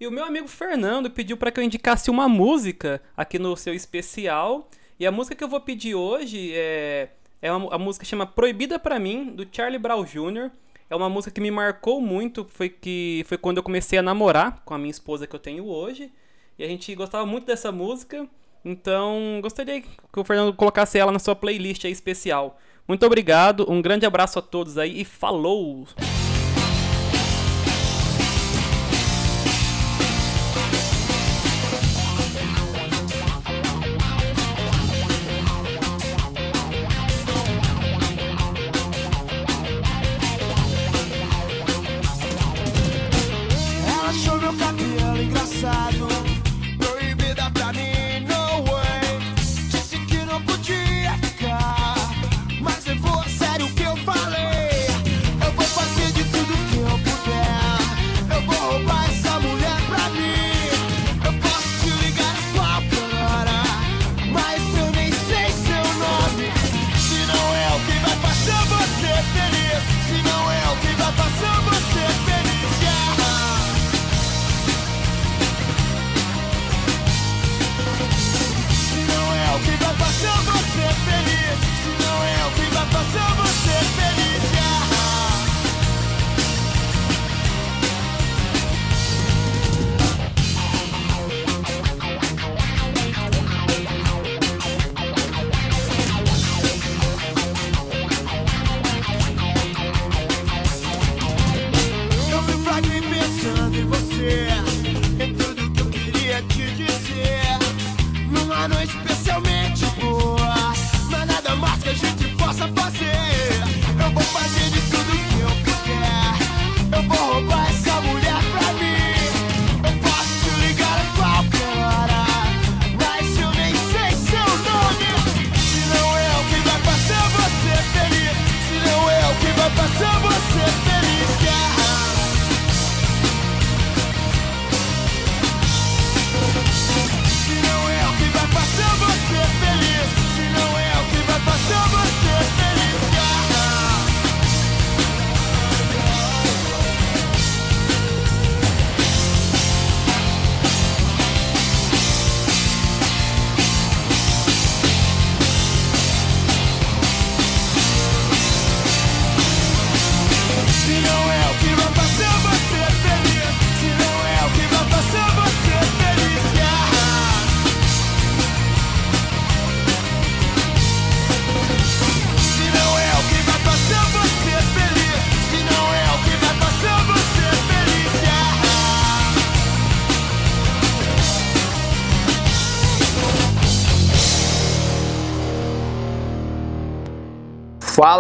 E 0.01 0.09
o 0.09 0.11
meu 0.11 0.25
amigo 0.25 0.49
Fernando 0.49 1.09
pediu 1.09 1.37
para 1.37 1.53
que 1.53 1.61
eu 1.61 1.65
indicasse 1.65 2.11
uma 2.11 2.29
música 2.29 3.01
aqui 3.17 3.39
no 3.39 3.57
seu 3.57 3.73
especial. 3.73 4.69
E 4.99 5.07
a 5.07 5.13
música 5.13 5.37
que 5.37 5.45
eu 5.45 5.49
vou 5.49 5.61
pedir 5.61 5.95
hoje 5.95 6.51
é, 6.53 7.11
é 7.41 7.53
uma, 7.53 7.77
a 7.77 7.79
música 7.79 8.05
chama 8.05 8.27
Proibida 8.27 8.77
para 8.77 8.99
mim, 8.99 9.27
do 9.27 9.47
Charlie 9.53 9.79
Brown 9.79 10.05
Jr. 10.05 10.51
É 10.93 10.95
uma 10.95 11.09
música 11.09 11.31
que 11.31 11.41
me 11.41 11.51
marcou 11.51 12.03
muito, 12.03 12.45
foi 12.45 12.69
que 12.69 13.25
foi 13.27 13.39
quando 13.39 13.57
eu 13.57 13.63
comecei 13.63 13.99
a 13.99 14.03
namorar 14.03 14.61
com 14.63 14.75
a 14.75 14.79
minha 14.79 14.91
esposa 14.91 15.27
que 15.27 15.35
eu 15.35 15.41
tenho 15.41 15.65
hoje. 15.65 16.13
E 16.59 16.63
a 16.63 16.69
gente 16.69 16.95
gostava 16.95 17.25
muito 17.25 17.47
dessa 17.47 17.73
música. 17.73 18.29
Então, 18.63 19.39
gostaria 19.41 19.81
que 19.81 19.89
o 20.15 20.23
Fernando 20.23 20.53
colocasse 20.53 20.99
ela 20.99 21.11
na 21.11 21.19
sua 21.19 21.35
playlist 21.35 21.87
aí 21.87 21.93
especial. 21.93 22.59
Muito 22.87 23.07
obrigado, 23.07 23.65
um 23.73 23.81
grande 23.81 24.05
abraço 24.05 24.39
a 24.39 24.43
todos 24.43 24.77
aí 24.77 25.01
e 25.01 25.05
falou! 25.07 25.87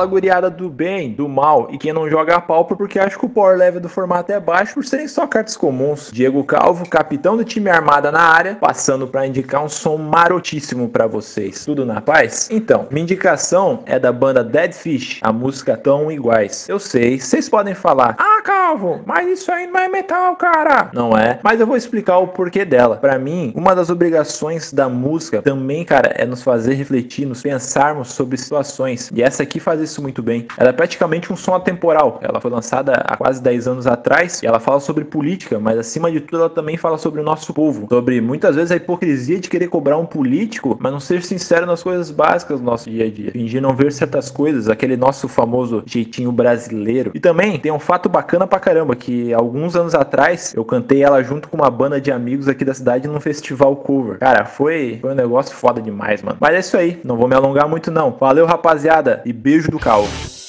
Fala 0.02 0.10
guriada 0.10 0.50
do 0.50 0.68
bem, 0.68 1.12
do 1.12 1.28
mal 1.28 1.68
e 1.70 1.78
quem 1.78 1.92
não 1.92 2.10
joga 2.10 2.34
a 2.34 2.40
palpa 2.40 2.74
porque 2.74 2.98
acha 2.98 3.16
que 3.16 3.24
o 3.24 3.28
power 3.28 3.56
level 3.56 3.80
do 3.80 3.88
formato 3.88 4.32
é 4.32 4.40
baixo 4.40 4.74
por 4.74 4.84
serem 4.84 5.06
só 5.06 5.28
cartas 5.28 5.56
comuns. 5.56 6.10
Diego 6.12 6.42
Calvo, 6.42 6.88
capitão 6.88 7.36
do 7.36 7.44
time 7.44 7.70
armada 7.70 8.10
na 8.10 8.20
área, 8.20 8.56
passando 8.56 9.06
para 9.06 9.24
indicar 9.28 9.62
um 9.62 9.68
som 9.68 9.96
marotíssimo 9.96 10.88
para 10.88 11.06
vocês. 11.06 11.64
Tudo 11.64 11.86
na 11.86 12.00
paz? 12.00 12.48
Então, 12.50 12.88
minha 12.90 13.04
indicação 13.04 13.84
é 13.86 13.96
da 13.96 14.10
banda 14.10 14.42
Dead 14.42 14.72
Fish, 14.72 15.20
a 15.22 15.32
música 15.32 15.76
Tão 15.76 16.10
Iguais. 16.10 16.68
Eu 16.68 16.80
sei, 16.80 17.20
vocês 17.20 17.48
podem 17.48 17.72
falar: 17.72 18.16
"Ah, 18.18 18.42
Calvo, 18.42 19.02
mas 19.06 19.28
isso 19.28 19.52
aí 19.52 19.68
não 19.68 19.78
é 19.78 19.86
metal, 19.86 20.34
cara". 20.34 20.90
Não 20.92 21.16
é, 21.16 21.38
mas 21.44 21.60
eu 21.60 21.66
vou 21.66 21.76
explicar 21.76 22.18
o 22.18 22.26
porquê 22.26 22.64
dela. 22.64 22.96
Para 22.96 23.20
mim, 23.20 23.52
uma 23.54 23.72
das 23.72 23.88
obrigações 23.88 24.72
da 24.72 24.88
música 24.88 25.40
também, 25.42 25.84
cara, 25.84 26.12
é 26.16 26.26
nos 26.26 26.42
fazer 26.42 26.74
refletir, 26.74 27.24
nos 27.24 27.40
pensarmos 27.40 28.08
sobre 28.08 28.36
situações. 28.36 29.08
E 29.14 29.22
essa 29.22 29.44
aqui 29.44 29.60
faz 29.60 29.80
isso 29.80 29.91
muito 30.00 30.22
bem. 30.22 30.46
Ela 30.56 30.70
é 30.70 30.72
praticamente 30.72 31.32
um 31.32 31.36
som 31.36 31.54
atemporal. 31.54 32.20
Ela 32.22 32.40
foi 32.40 32.50
lançada 32.50 32.92
há 33.04 33.16
quase 33.16 33.42
10 33.42 33.66
anos 33.68 33.86
atrás 33.86 34.42
e 34.42 34.46
ela 34.46 34.60
fala 34.60 34.80
sobre 34.80 35.04
política, 35.04 35.58
mas 35.58 35.78
acima 35.78 36.10
de 36.10 36.20
tudo 36.20 36.40
ela 36.40 36.50
também 36.50 36.76
fala 36.76 36.96
sobre 36.96 37.20
o 37.20 37.24
nosso 37.24 37.52
povo, 37.52 37.86
sobre 37.88 38.20
muitas 38.20 38.56
vezes 38.56 38.70
a 38.70 38.76
hipocrisia 38.76 39.40
de 39.40 39.48
querer 39.48 39.68
cobrar 39.68 39.98
um 39.98 40.06
político, 40.06 40.76
mas 40.80 40.92
não 40.92 41.00
ser 41.00 41.22
sincero 41.22 41.66
nas 41.66 41.82
coisas 41.82 42.10
básicas 42.10 42.60
do 42.60 42.64
nosso 42.64 42.88
dia 42.88 43.06
a 43.06 43.10
dia. 43.10 43.32
Fingir 43.32 43.60
não 43.60 43.74
ver 43.74 43.92
certas 43.92 44.30
coisas, 44.30 44.68
aquele 44.68 44.96
nosso 44.96 45.28
famoso 45.28 45.82
jeitinho 45.86 46.30
brasileiro. 46.30 47.10
E 47.14 47.20
também 47.20 47.58
tem 47.58 47.72
um 47.72 47.78
fato 47.78 48.08
bacana 48.08 48.46
pra 48.46 48.60
caramba 48.60 48.94
que 48.94 49.32
alguns 49.32 49.74
anos 49.74 49.94
atrás 49.94 50.54
eu 50.54 50.64
cantei 50.64 51.02
ela 51.02 51.22
junto 51.22 51.48
com 51.48 51.56
uma 51.56 51.70
banda 51.70 52.00
de 52.00 52.12
amigos 52.12 52.48
aqui 52.48 52.64
da 52.64 52.74
cidade 52.74 53.08
num 53.08 53.20
festival 53.20 53.76
cover. 53.76 54.18
Cara, 54.18 54.44
foi, 54.44 54.98
foi 55.00 55.12
um 55.12 55.14
negócio 55.14 55.54
foda 55.56 55.80
demais, 55.80 56.22
mano. 56.22 56.36
Mas 56.40 56.54
é 56.54 56.60
isso 56.60 56.76
aí, 56.76 57.00
não 57.04 57.16
vou 57.16 57.28
me 57.28 57.34
alongar 57.34 57.68
muito 57.68 57.90
não. 57.90 58.16
Valeu, 58.18 58.46
rapaziada, 58.46 59.22
e 59.24 59.32
beijo 59.32 59.70
do 59.70 59.78
calvo. 59.82 60.41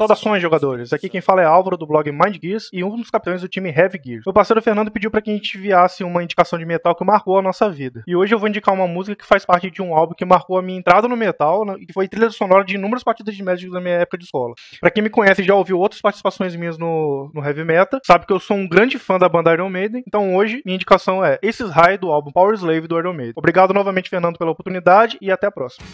Saudações, 0.00 0.40
jogadores. 0.40 0.94
Aqui 0.94 1.10
quem 1.10 1.20
fala 1.20 1.42
é 1.42 1.44
Álvaro, 1.44 1.76
do 1.76 1.86
blog 1.86 2.10
Mind 2.10 2.38
Gears, 2.42 2.70
e 2.72 2.82
um 2.82 2.96
dos 2.96 3.10
capitães 3.10 3.42
do 3.42 3.48
time 3.48 3.68
Heavy 3.68 4.00
Gears. 4.02 4.22
Meu 4.24 4.32
parceiro 4.32 4.62
Fernando 4.62 4.90
pediu 4.90 5.10
para 5.10 5.20
que 5.20 5.30
a 5.30 5.34
gente 5.34 5.58
enviasse 5.58 6.02
uma 6.02 6.22
indicação 6.22 6.58
de 6.58 6.64
metal 6.64 6.94
que 6.94 7.04
marcou 7.04 7.38
a 7.38 7.42
nossa 7.42 7.68
vida. 7.68 8.02
E 8.06 8.16
hoje 8.16 8.34
eu 8.34 8.38
vou 8.38 8.48
indicar 8.48 8.74
uma 8.74 8.88
música 8.88 9.14
que 9.14 9.26
faz 9.26 9.44
parte 9.44 9.70
de 9.70 9.82
um 9.82 9.94
álbum 9.94 10.14
que 10.14 10.24
marcou 10.24 10.56
a 10.56 10.62
minha 10.62 10.78
entrada 10.78 11.06
no 11.06 11.18
metal 11.18 11.66
né, 11.66 11.76
e 11.78 11.84
que 11.84 11.92
foi 11.92 12.08
trilha 12.08 12.30
sonora 12.30 12.64
de 12.64 12.76
inúmeras 12.76 13.04
partidas 13.04 13.36
de 13.36 13.42
Magic 13.42 13.70
da 13.70 13.78
minha 13.78 13.96
época 13.96 14.16
de 14.16 14.24
escola. 14.24 14.54
Pra 14.80 14.90
quem 14.90 15.02
me 15.02 15.10
conhece 15.10 15.42
e 15.42 15.44
já 15.44 15.54
ouviu 15.54 15.78
outras 15.78 16.00
participações 16.00 16.56
minhas 16.56 16.78
no, 16.78 17.30
no 17.34 17.44
Heavy 17.44 17.66
Metal, 17.66 18.00
sabe 18.02 18.24
que 18.24 18.32
eu 18.32 18.40
sou 18.40 18.56
um 18.56 18.66
grande 18.66 18.98
fã 18.98 19.18
da 19.18 19.28
banda 19.28 19.52
Iron 19.52 19.68
Maiden, 19.68 20.02
então 20.08 20.34
hoje 20.34 20.62
minha 20.64 20.76
indicação 20.76 21.22
é 21.22 21.38
Aces 21.44 21.68
High 21.68 21.98
do 21.98 22.10
álbum 22.10 22.32
Power 22.32 22.54
Slave 22.54 22.88
do 22.88 22.98
Iron 22.98 23.12
Maiden. 23.12 23.34
Obrigado 23.36 23.74
novamente, 23.74 24.08
Fernando, 24.08 24.38
pela 24.38 24.50
oportunidade 24.50 25.18
e 25.20 25.30
até 25.30 25.46
a 25.46 25.52
próxima. 25.52 25.86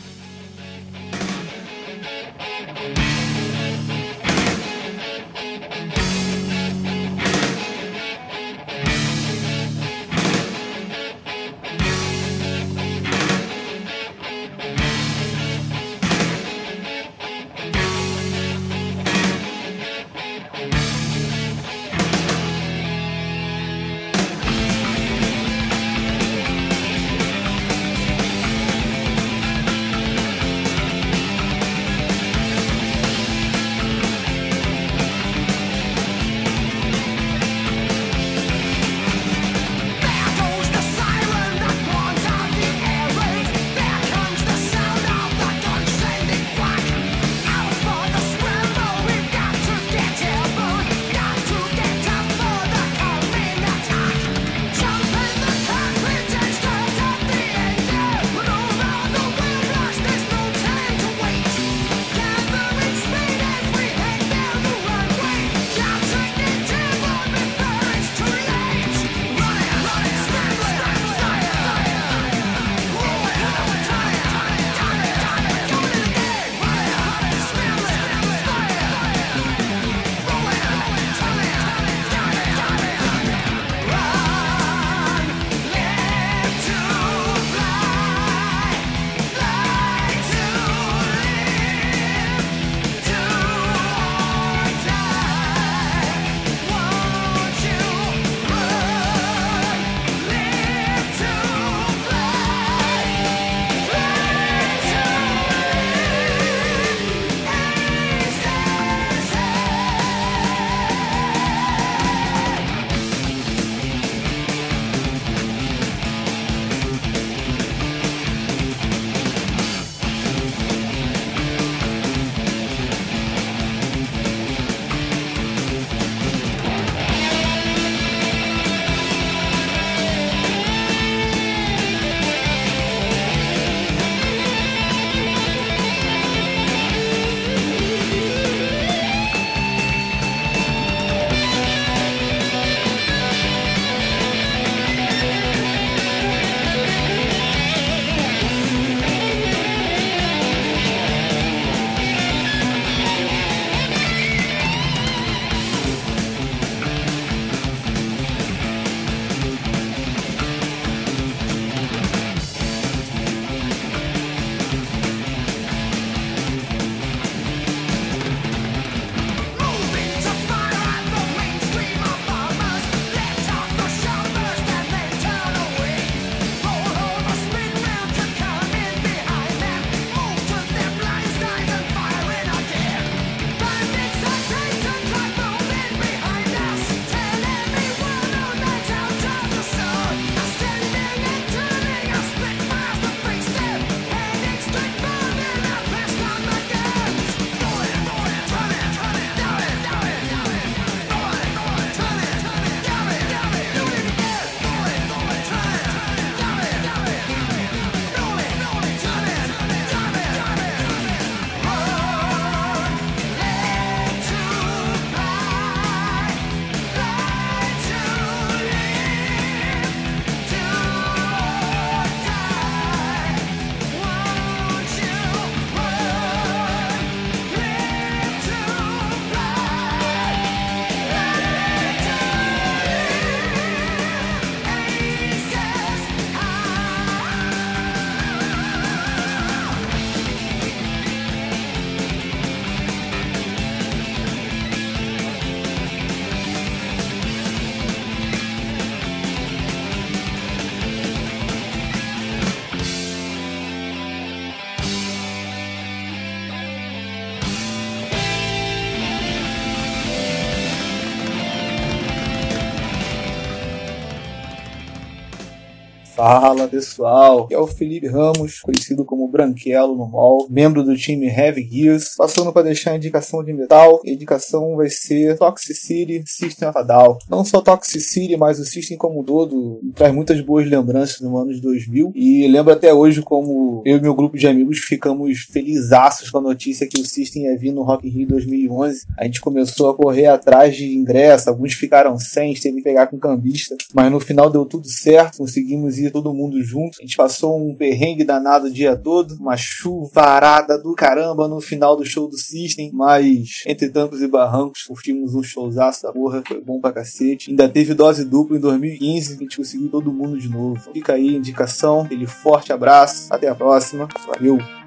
Fala 266.29 266.66
pessoal, 266.66 267.44
aqui 267.44 267.54
é 267.54 267.58
o 267.58 267.68
Felipe 267.68 268.08
Ramos, 268.08 268.58
conhecido 268.58 269.04
como 269.04 269.29
Branquelo 269.29 269.94
no 269.94 270.08
mall, 270.08 270.48
membro 270.50 270.83
do 270.83 270.96
time 270.96 271.29
Heavy 271.29 271.62
Gears, 271.70 272.16
passando 272.16 272.52
para 272.52 272.64
deixar 272.64 272.90
a 272.90 272.96
indicação 272.96 273.44
de 273.44 273.52
metal. 273.52 274.00
A 274.04 274.10
indicação 274.10 274.74
vai 274.74 274.88
ser 274.88 275.38
Toxicity 275.38 276.24
System 276.27 276.68
of 276.68 276.79
a. 276.81 277.18
Não 277.31 277.44
só 277.44 277.60
Toxicity, 277.60 278.37
mas 278.37 278.58
o 278.58 278.64
System 278.64 278.96
como 278.96 279.20
um 279.20 279.22
todo 279.22 279.81
traz 279.94 280.12
muitas 280.12 280.40
boas 280.40 280.68
lembranças 280.68 281.20
no 281.20 281.37
ano 281.37 281.54
de 281.54 281.60
2000 281.60 282.10
e 282.12 282.48
lembro 282.48 282.72
até 282.72 282.92
hoje 282.92 283.22
como 283.22 283.85
eu 283.87 283.96
e 283.96 284.00
meu 284.00 284.12
grupo 284.12 284.37
de 284.37 284.48
amigos 284.48 284.79
ficamos 284.79 285.42
felizaços 285.42 286.29
com 286.29 286.38
a 286.38 286.42
notícia 286.42 286.88
que 286.88 287.00
o 287.00 287.06
System 287.06 287.44
ia 287.44 287.56
vir 287.56 287.70
no 287.70 287.85
Rock 287.85 288.04
in 288.04 288.10
Rio 288.10 288.27
2011. 288.31 289.06
A 289.16 289.22
gente 289.27 289.40
começou 289.40 289.90
a 289.90 289.94
correr 289.94 290.27
atrás 290.27 290.74
de 290.74 290.92
ingresso, 290.92 291.48
alguns 291.48 291.74
ficaram 291.74 292.18
sem, 292.18 292.52
teve 292.54 292.79
que 292.79 292.83
pegar 292.83 293.06
com 293.06 293.16
cambista, 293.16 293.77
mas 293.94 294.10
no 294.10 294.18
final 294.18 294.50
deu 294.50 294.66
tudo 294.66 294.88
certo, 294.88 295.38
conseguimos 295.38 295.98
ir 295.98 296.15
todo 296.23 296.35
mundo 296.35 296.62
junto. 296.62 296.98
A 296.98 297.02
gente 297.02 297.17
passou 297.17 297.58
um 297.58 297.75
perrengue 297.75 298.25
danado 298.25 298.67
o 298.67 298.71
dia 298.71 298.96
todo, 298.96 299.37
uma 299.38 299.56
chuvarada 299.56 300.79
do 300.79 300.94
caramba 300.94 301.46
no 301.46 301.60
final 301.60 301.96
do 301.96 302.04
show 302.04 302.29
do 302.29 302.38
System, 302.38 302.90
mas 302.92 303.62
entre 303.67 303.90
tancos 303.90 304.23
e 304.23 304.29
barrancos 304.29 304.85
curtimos 304.85 305.35
um 305.35 305.42
showzaço 305.42 306.02
da 306.02 306.12
porra, 306.12 306.42
foi 306.46 306.60
bom 306.60 306.81
pra 306.81 306.92
cacete. 306.92 307.50
Ainda 307.50 307.69
teve 307.69 307.92
dose 307.92 308.25
dupla 308.25 308.56
em 308.56 308.60
2015, 308.60 309.35
a 309.35 309.37
gente 309.37 309.56
conseguiu 309.56 309.88
todo 309.88 310.12
mundo 310.12 310.38
de 310.38 310.48
novo. 310.48 310.81
Fica 310.92 311.14
aí 311.14 311.29
a 311.29 311.38
indicação, 311.38 312.02
aquele 312.02 312.27
forte 312.27 312.73
abraço, 312.73 313.33
até 313.33 313.48
a 313.48 313.54
próxima, 313.54 314.08
valeu! 314.27 314.86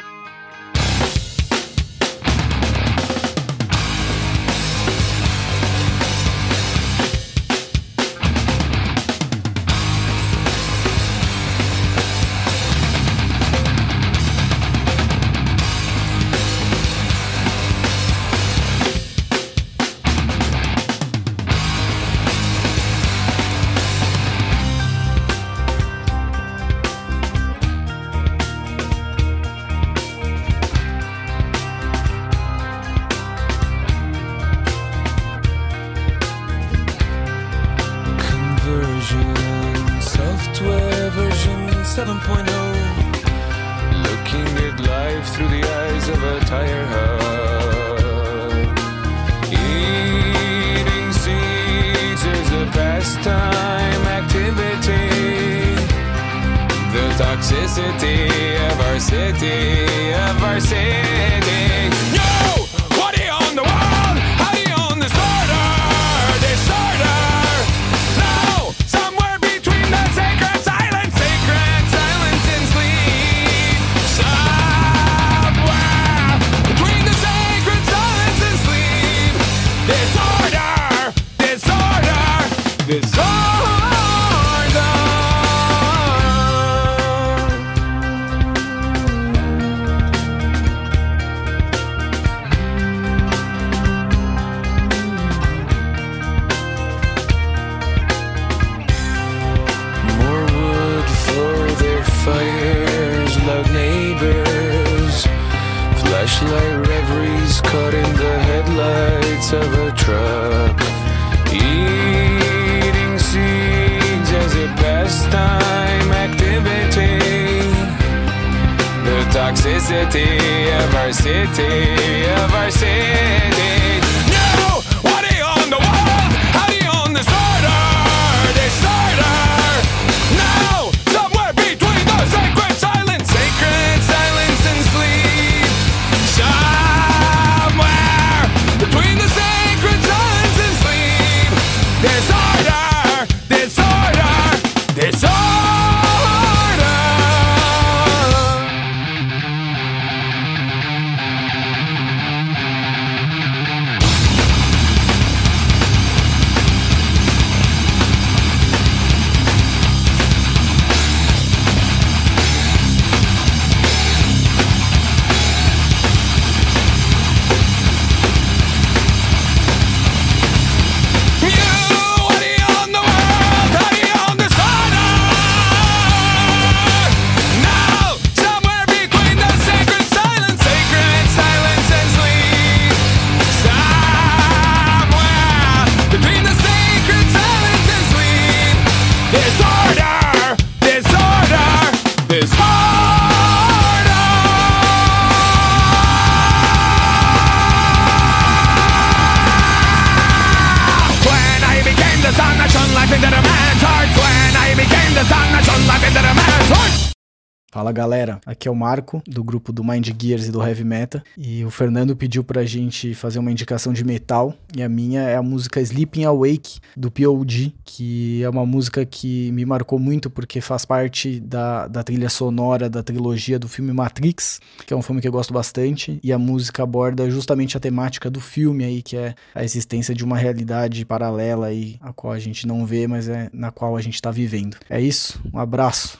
Aqui 208.59 208.67
é 208.67 208.71
o 208.71 208.75
Marco, 208.75 209.23
do 209.25 209.41
grupo 209.41 209.71
do 209.71 209.85
Mind 209.85 210.09
Gears 210.21 210.47
e 210.47 210.51
do 210.51 210.61
Heavy 210.61 210.83
Meta. 210.83 211.23
E 211.37 211.63
o 211.63 211.71
Fernando 211.71 212.13
pediu 212.13 212.43
pra 212.43 212.65
gente 212.65 213.13
fazer 213.13 213.39
uma 213.39 213.49
indicação 213.49 213.93
de 213.93 214.03
metal. 214.03 214.53
E 214.75 214.83
a 214.83 214.89
minha 214.89 215.21
é 215.21 215.37
a 215.37 215.41
música 215.41 215.79
Sleeping 215.79 216.25
Awake, 216.25 216.79
do 216.95 217.09
POD, 217.09 217.73
que 217.85 218.43
é 218.43 218.49
uma 218.49 218.65
música 218.65 219.05
que 219.05 219.49
me 219.53 219.65
marcou 219.65 219.97
muito 219.97 220.29
porque 220.29 220.59
faz 220.59 220.83
parte 220.83 221.39
da, 221.39 221.87
da 221.87 222.03
trilha 222.03 222.27
sonora 222.27 222.89
da 222.89 223.01
trilogia 223.01 223.57
do 223.57 223.69
filme 223.69 223.93
Matrix, 223.93 224.59
que 224.85 224.93
é 224.93 224.97
um 224.97 225.01
filme 225.01 225.21
que 225.21 225.27
eu 225.27 225.31
gosto 225.31 225.53
bastante. 225.53 226.19
E 226.21 226.33
a 226.33 226.37
música 226.37 226.83
aborda 226.83 227.29
justamente 227.29 227.77
a 227.77 227.79
temática 227.79 228.29
do 228.29 228.41
filme 228.41 228.83
aí, 228.83 229.01
que 229.01 229.15
é 229.15 229.33
a 229.55 229.63
existência 229.63 230.13
de 230.13 230.25
uma 230.25 230.37
realidade 230.37 231.05
paralela 231.05 231.67
aí, 231.67 231.95
a 232.01 232.11
qual 232.11 232.33
a 232.33 232.39
gente 232.39 232.67
não 232.67 232.85
vê, 232.85 233.07
mas 233.07 233.29
é 233.29 233.49
na 233.53 233.71
qual 233.71 233.95
a 233.95 234.01
gente 234.01 234.21
tá 234.21 234.31
vivendo. 234.31 234.75
É 234.89 234.99
isso, 234.99 235.39
um 235.53 235.59
abraço. 235.59 236.19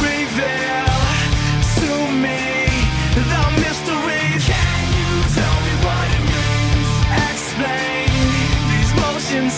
Reveal 0.00 0.67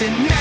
and 0.02 0.28
now 0.28 0.39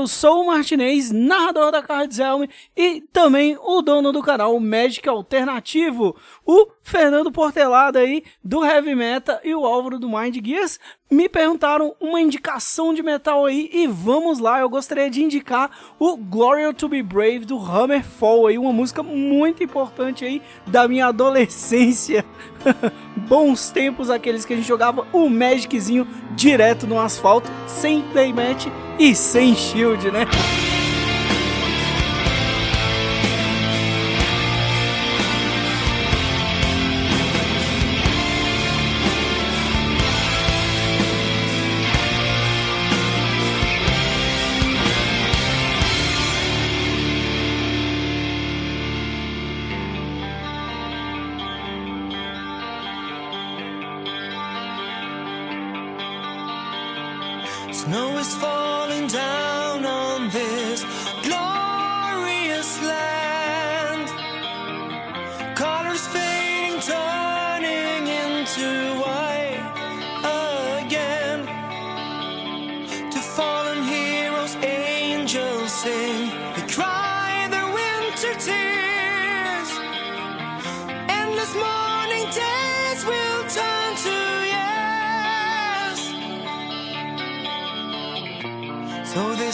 eu 0.00 0.08
sou 0.08 0.40
o 0.40 0.46
Martinez, 0.46 1.10
narrador 1.10 1.70
da 1.70 1.82
Cards 1.82 2.18
e 2.74 3.02
também 3.12 3.58
o 3.60 3.82
dono 3.82 4.12
do 4.12 4.22
canal 4.22 4.58
Magic 4.58 5.06
Alternativo, 5.06 6.16
o 6.42 6.68
Fernando 6.80 7.30
Portelada 7.30 7.98
aí 7.98 8.24
do 8.42 8.64
Heavy 8.64 8.94
Meta 8.94 9.38
e 9.44 9.54
o 9.54 9.66
Álvaro 9.66 9.98
do 9.98 10.08
Mind 10.08 10.38
Gears 10.42 10.80
me 11.10 11.28
perguntaram 11.28 11.94
uma 12.00 12.20
indicação 12.20 12.94
de 12.94 13.02
metal 13.02 13.44
aí 13.44 13.68
e 13.72 13.86
vamos 13.86 14.38
lá, 14.38 14.60
eu 14.60 14.68
gostaria 14.68 15.10
de 15.10 15.22
indicar 15.22 15.70
o 15.98 16.16
Glory 16.16 16.72
to 16.72 16.88
be 16.88 17.02
Brave 17.02 17.40
do 17.40 17.58
Hammerfall 17.58 18.46
aí, 18.46 18.56
uma 18.56 18.72
música 18.72 19.02
muito 19.02 19.62
importante 19.62 20.24
aí 20.24 20.40
da 20.66 20.86
minha 20.86 21.06
adolescência. 21.06 22.24
Bons 23.28 23.70
tempos 23.70 24.08
aqueles 24.08 24.44
que 24.44 24.52
a 24.52 24.56
gente 24.56 24.68
jogava 24.68 25.06
o 25.12 25.28
Magiczinho 25.28 26.06
direto 26.36 26.86
no 26.86 26.98
asfalto, 26.98 27.50
sem 27.66 28.02
playmat 28.02 28.66
e 28.98 29.14
sem 29.14 29.54
shield, 29.54 30.10
né? 30.10 30.26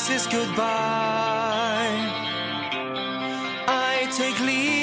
Says 0.06 0.28
goodbye. 0.28 0.62
I 3.66 4.08
take 4.16 4.38
leave. 4.38 4.75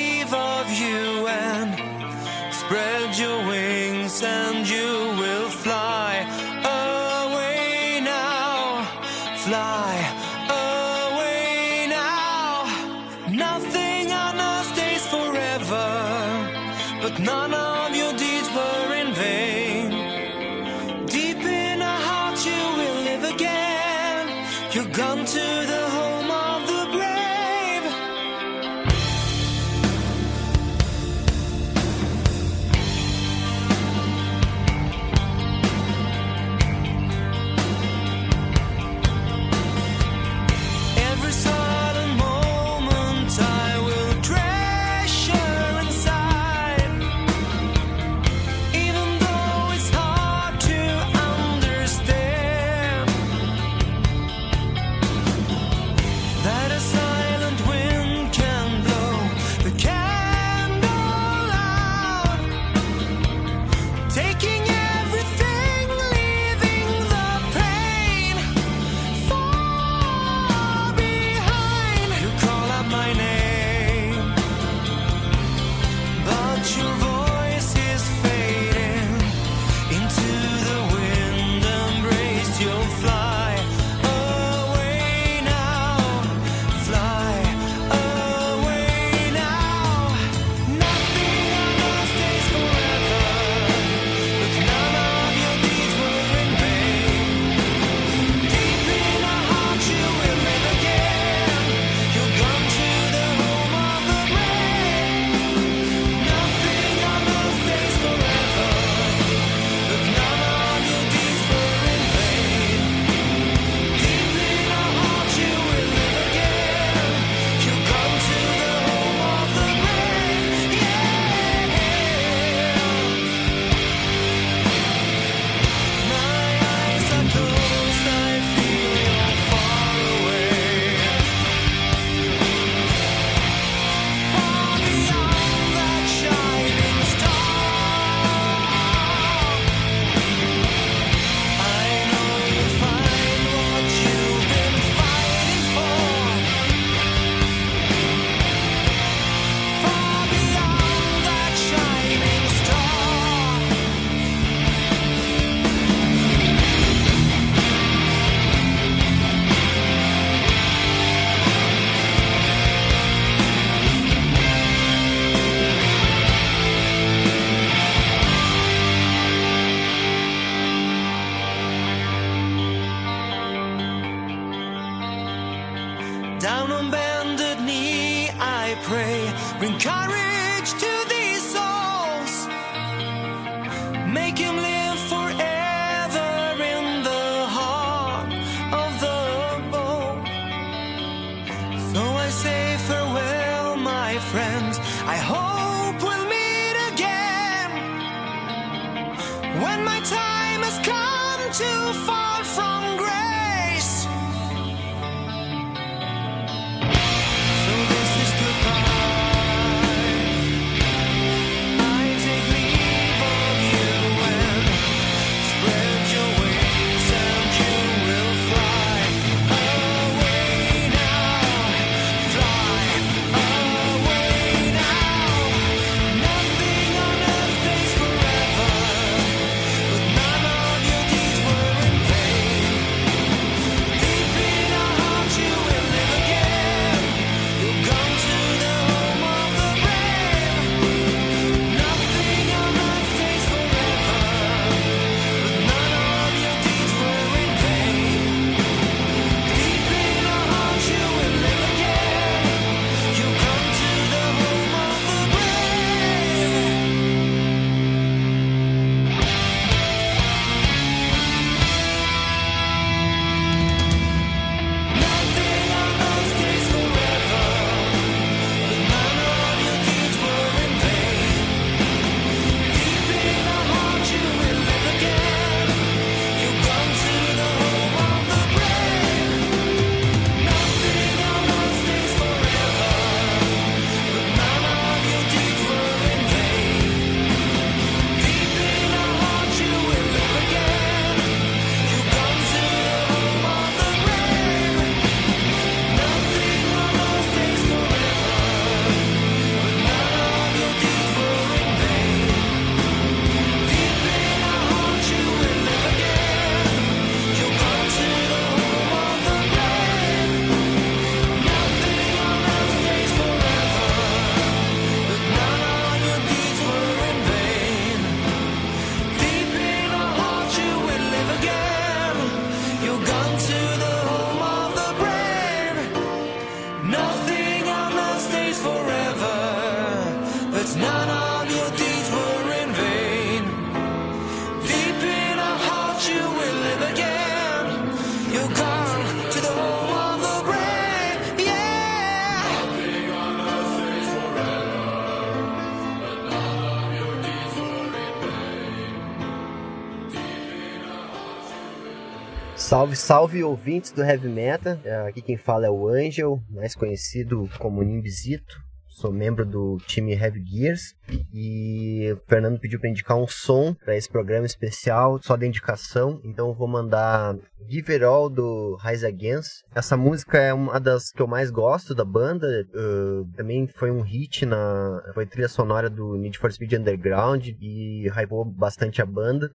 Salve, 352.64 352.96
salve 352.96 353.44
ouvintes 353.44 353.92
do 353.92 354.02
Heavy 354.02 354.30
Metal. 354.30 354.80
É, 354.86 354.96
Aqui 355.06 355.22
quem 355.22 355.36
fala 355.36 355.66
é 355.66 355.70
o 355.70 355.86
Angel, 355.90 356.40
mais 356.50 356.74
conhecido 356.74 357.50
como 357.60 357.84
Nimbzito. 357.84 358.56
Sou 358.88 359.12
membro 359.12 359.46
do 359.46 359.78
time 359.86 360.14
Heavy 360.14 360.42
Gears 360.46 360.96
e 361.34 362.14
o 362.14 362.22
Fernando 362.26 362.58
pediu 362.60 362.80
para 362.80 362.90
indicar 362.90 363.18
um 363.18 363.28
som 363.28 363.74
para 363.84 363.98
esse 363.98 364.08
programa 364.08 364.46
especial, 364.46 365.22
só 365.22 365.36
de 365.36 365.46
indicação. 365.46 366.22
Então 366.24 366.48
eu 366.48 366.54
vou 366.54 366.68
mandar 366.68 367.36
Give 367.68 367.92
It 367.92 368.04
All 368.06 368.30
do 368.30 368.78
Rise 368.78 369.06
Against. 369.06 369.64
Essa 369.76 369.98
música 369.98 370.38
é 370.38 370.54
uma 370.54 370.80
das 370.80 371.12
que 371.12 371.22
eu 371.22 371.28
mais 371.28 371.52
gosto 371.52 371.94
da 371.94 372.06
banda. 372.06 372.48
uh, 372.74 373.28
também 373.36 373.68
foi 373.68 373.92
um 373.92 374.02
hit 374.02 374.46
na, 374.46 375.04
foi 375.14 375.26
trilha 375.26 375.50
sonora 375.50 375.90
do 375.90 376.16
Need 376.16 376.38
for 376.38 376.52
Speed 376.52 376.74
Underground 376.74 377.50
e 377.60 378.08
hypou 378.10 378.46
bastante 378.46 379.02
a 379.02 379.06
banda. 379.06 379.52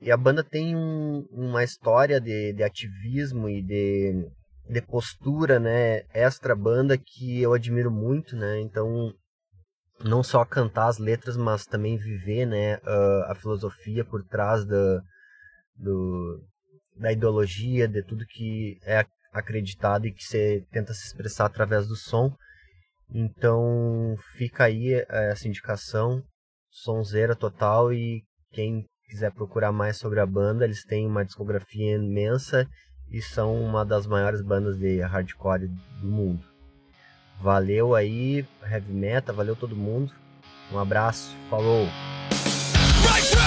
E 0.00 0.10
a 0.10 0.16
banda 0.16 0.44
tem 0.44 0.76
um- 0.76 1.26
uma 1.30 1.64
história 1.64 2.20
de, 2.20 2.52
de 2.52 2.62
ativismo 2.62 3.48
e 3.48 3.62
de, 3.62 4.28
de 4.68 4.82
postura, 4.82 5.58
né, 5.58 6.02
extra 6.12 6.54
banda 6.54 6.98
que 6.98 7.40
eu 7.40 7.54
admiro 7.54 7.90
muito, 7.90 8.36
né? 8.36 8.60
Então, 8.60 9.12
não 10.04 10.22
só 10.22 10.44
cantar 10.44 10.88
as 10.88 10.98
letras, 10.98 11.36
mas 11.36 11.64
também 11.64 11.96
viver, 11.96 12.46
né, 12.46 12.74
a, 12.84 13.32
a 13.32 13.34
filosofia 13.34 14.04
por 14.04 14.22
trás 14.24 14.66
da, 14.66 15.02
do, 15.76 16.44
da 16.96 17.12
ideologia, 17.12 17.88
de 17.88 18.02
tudo 18.02 18.26
que 18.26 18.78
é 18.84 19.04
acreditado 19.32 20.06
e 20.06 20.12
que 20.12 20.22
você 20.24 20.64
tenta 20.72 20.92
se 20.94 21.06
expressar 21.06 21.46
através 21.46 21.86
do 21.86 21.96
som. 21.96 22.34
Então, 23.10 24.16
fica 24.36 24.64
aí 24.64 24.94
eh, 24.94 25.06
essa 25.30 25.46
indicação, 25.46 26.22
sonzeira 26.70 27.36
total 27.36 27.92
e 27.92 28.22
quem 28.52 28.84
quiser 29.08 29.32
procurar 29.32 29.72
mais 29.72 29.96
sobre 29.96 30.20
a 30.20 30.26
banda, 30.26 30.64
eles 30.64 30.84
têm 30.84 31.06
uma 31.06 31.24
discografia 31.24 31.96
imensa 31.96 32.68
e 33.10 33.22
são 33.22 33.54
uma 33.62 33.84
das 33.84 34.06
maiores 34.06 34.42
bandas 34.42 34.78
de 34.78 35.00
hardcore 35.00 35.68
do 36.00 36.06
mundo. 36.06 36.44
Valeu 37.40 37.94
aí, 37.94 38.46
Heavy 38.62 38.92
Metal, 38.92 39.34
valeu 39.34 39.54
todo 39.54 39.76
mundo. 39.76 40.12
Um 40.72 40.78
abraço, 40.78 41.34
falou! 41.48 41.86
Right 43.02 43.46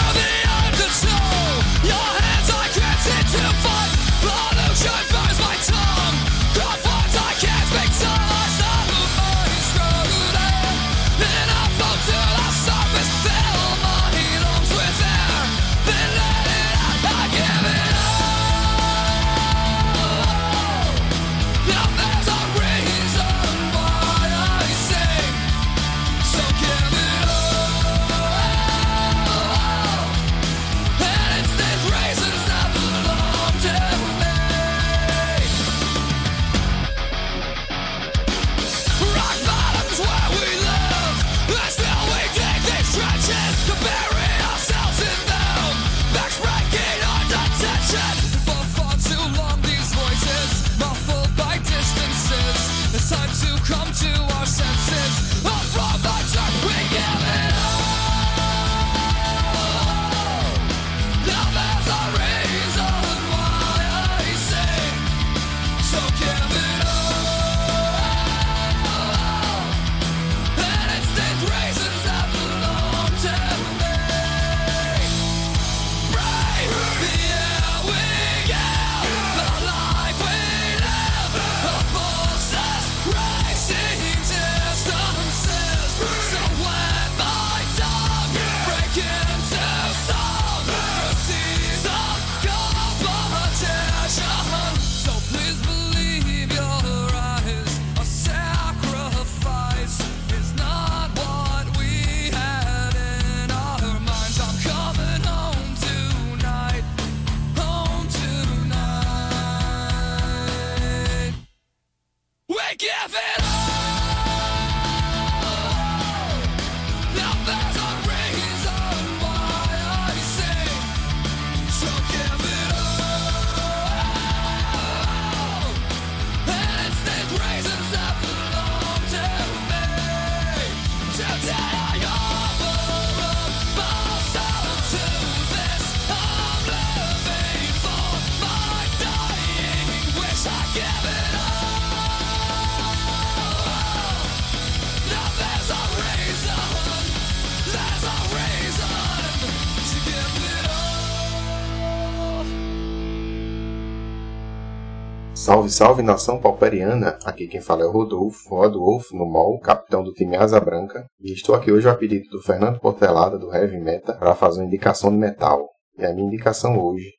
Salve, 155.79 156.03
nação 156.03 156.41
pauperiana! 156.41 157.17
Aqui 157.23 157.47
quem 157.47 157.61
fala 157.61 157.83
é 157.83 157.85
o 157.85 157.91
Rodolfo, 157.91 158.49
Rodolfo 158.49 159.15
no 159.15 159.25
MOL, 159.25 159.57
capitão 159.61 160.03
do 160.03 160.11
time 160.11 160.35
Asa 160.35 160.59
Branca, 160.59 161.07
e 161.21 161.31
estou 161.31 161.55
aqui 161.55 161.71
hoje 161.71 161.87
a 161.87 161.95
pedido 161.95 162.27
do 162.31 162.41
Fernando 162.41 162.81
Portelada 162.81 163.39
do 163.39 163.49
Heavy 163.55 163.79
Meta 163.79 164.13
para 164.13 164.35
fazer 164.35 164.59
uma 164.59 164.65
indicação 164.65 165.09
de 165.09 165.15
metal. 165.15 165.69
E 165.97 166.03
a 166.05 166.11
minha 166.11 166.27
indicação 166.27 166.77
hoje 166.77 167.13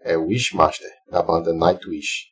é 0.00 0.16
Wishmaster, 0.16 0.88
da 1.10 1.24
banda 1.24 1.52
Nightwish. 1.52 2.26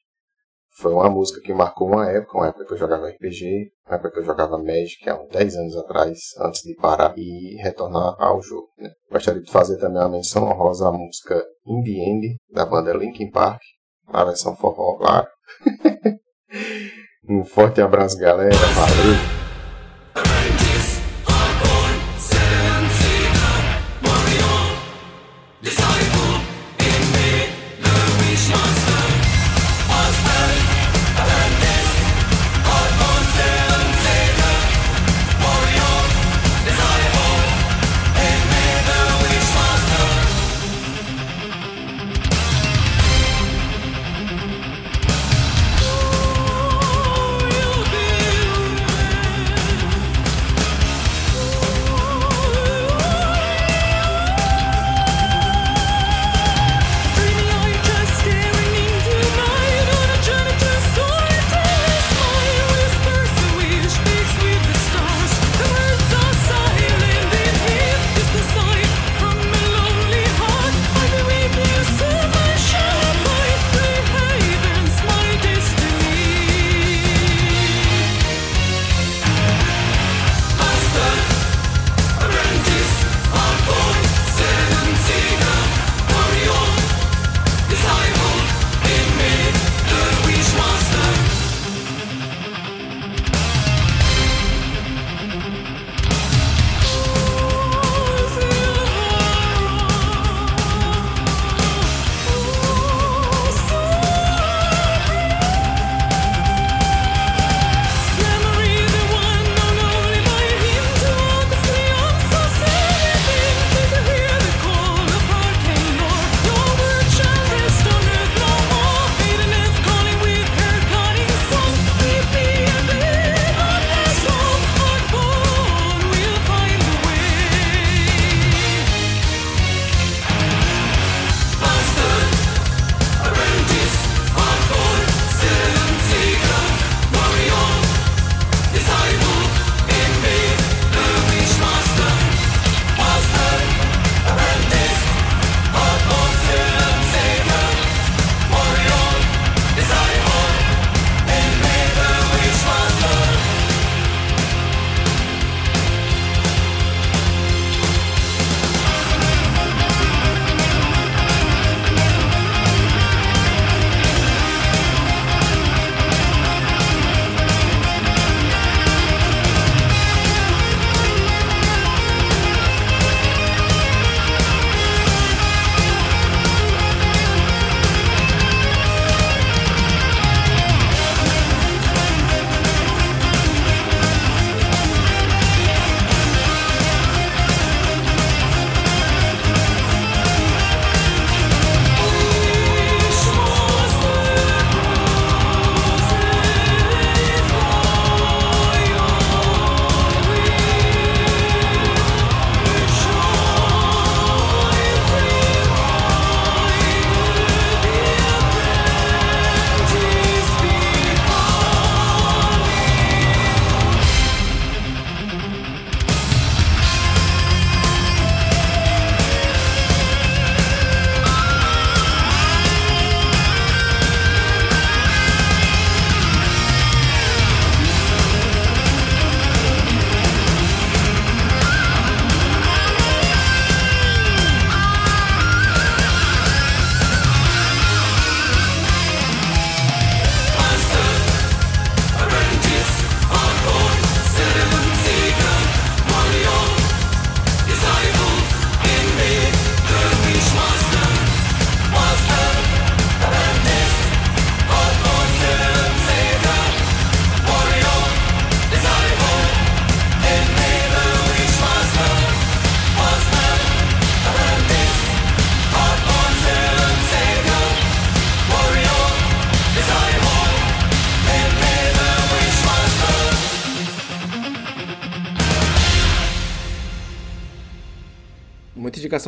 Foi 0.77 0.93
uma 0.93 1.11
música 1.11 1.41
que 1.41 1.53
marcou 1.53 1.89
uma 1.89 2.09
época, 2.09 2.39
uma 2.39 2.47
época 2.47 2.65
que 2.65 2.75
eu 2.75 2.79
jogava 2.79 3.09
RPG, 3.09 3.73
uma 3.85 3.97
época 3.97 4.13
que 4.13 4.19
eu 4.21 4.25
jogava 4.25 4.59
Magic 4.59 5.11
há 5.11 5.21
uns 5.21 5.31
10 5.31 5.57
anos 5.57 5.77
atrás, 5.79 6.17
antes 6.39 6.63
de 6.63 6.77
parar 6.77 7.13
e 7.19 7.57
retornar 7.61 8.15
ao 8.21 8.41
jogo. 8.41 8.69
Né? 8.79 8.89
Gostaria 9.11 9.43
de 9.43 9.51
fazer 9.51 9.79
também 9.79 10.01
uma 10.01 10.11
menção 10.11 10.45
honrosa 10.45 10.87
à 10.87 10.93
música 10.93 11.45
In 11.67 11.83
The 11.83 11.91
End, 11.91 12.37
da 12.53 12.65
banda 12.65 12.93
Linkin 12.93 13.33
Park, 13.33 13.61
a 14.07 14.25
versão 14.25 14.55
forró, 14.55 14.97
claro. 14.97 15.27
Um 17.29 17.45
forte 17.45 17.81
abraço, 17.81 18.19
galera. 18.19 18.55
Valeu! 18.55 19.42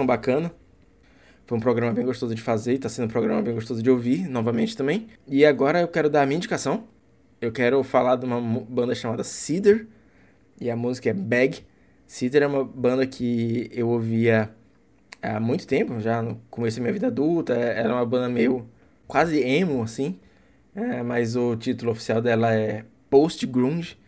Bacana. 0.06 0.52
Foi 1.46 1.58
um 1.58 1.60
programa 1.60 1.92
bem 1.92 2.04
gostoso 2.04 2.34
de 2.34 2.40
fazer 2.40 2.74
e 2.74 2.78
tá 2.78 2.88
sendo 2.88 3.04
um 3.04 3.08
programa 3.08 3.42
bem 3.42 3.54
gostoso 3.54 3.82
de 3.82 3.90
ouvir 3.90 4.28
novamente 4.28 4.76
também. 4.76 5.08
E 5.28 5.44
agora 5.44 5.80
eu 5.80 5.88
quero 5.88 6.08
dar 6.08 6.22
a 6.22 6.26
minha 6.26 6.38
indicação. 6.38 6.84
Eu 7.40 7.52
quero 7.52 7.82
falar 7.82 8.16
de 8.16 8.24
uma 8.24 8.40
banda 8.40 8.94
chamada 8.94 9.22
Cedar 9.22 9.84
e 10.60 10.70
a 10.70 10.76
música 10.76 11.10
é 11.10 11.12
Bag. 11.12 11.60
Cedar 12.06 12.42
é 12.42 12.46
uma 12.46 12.64
banda 12.64 13.06
que 13.06 13.70
eu 13.72 13.88
ouvia 13.88 14.50
há 15.20 15.38
muito 15.38 15.66
tempo, 15.66 16.00
já 16.00 16.22
no 16.22 16.40
começo 16.48 16.78
da 16.78 16.82
minha 16.82 16.92
vida 16.92 17.08
adulta. 17.08 17.54
Era 17.54 17.92
uma 17.92 18.06
banda 18.06 18.28
meio 18.28 18.66
quase 19.06 19.38
emo, 19.40 19.82
assim. 19.82 20.18
É, 20.74 21.02
mas 21.02 21.36
o 21.36 21.54
título 21.56 21.92
oficial 21.92 22.22
dela 22.22 22.54
é 22.54 22.84
Post 23.10 23.46
Grunge. 23.46 23.98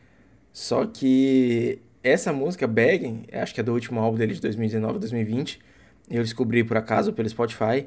Só 0.52 0.86
que 0.86 1.80
essa 2.02 2.32
música, 2.32 2.66
Begging, 2.66 3.24
acho 3.32 3.52
que 3.54 3.60
é 3.60 3.62
do 3.62 3.72
último 3.72 4.00
álbum 4.00 4.16
dele 4.16 4.32
de 4.32 4.40
2019, 4.40 4.98
2020. 4.98 5.60
Eu 6.10 6.22
descobri 6.22 6.64
por 6.64 6.76
acaso 6.76 7.12
pelo 7.12 7.28
Spotify. 7.28 7.86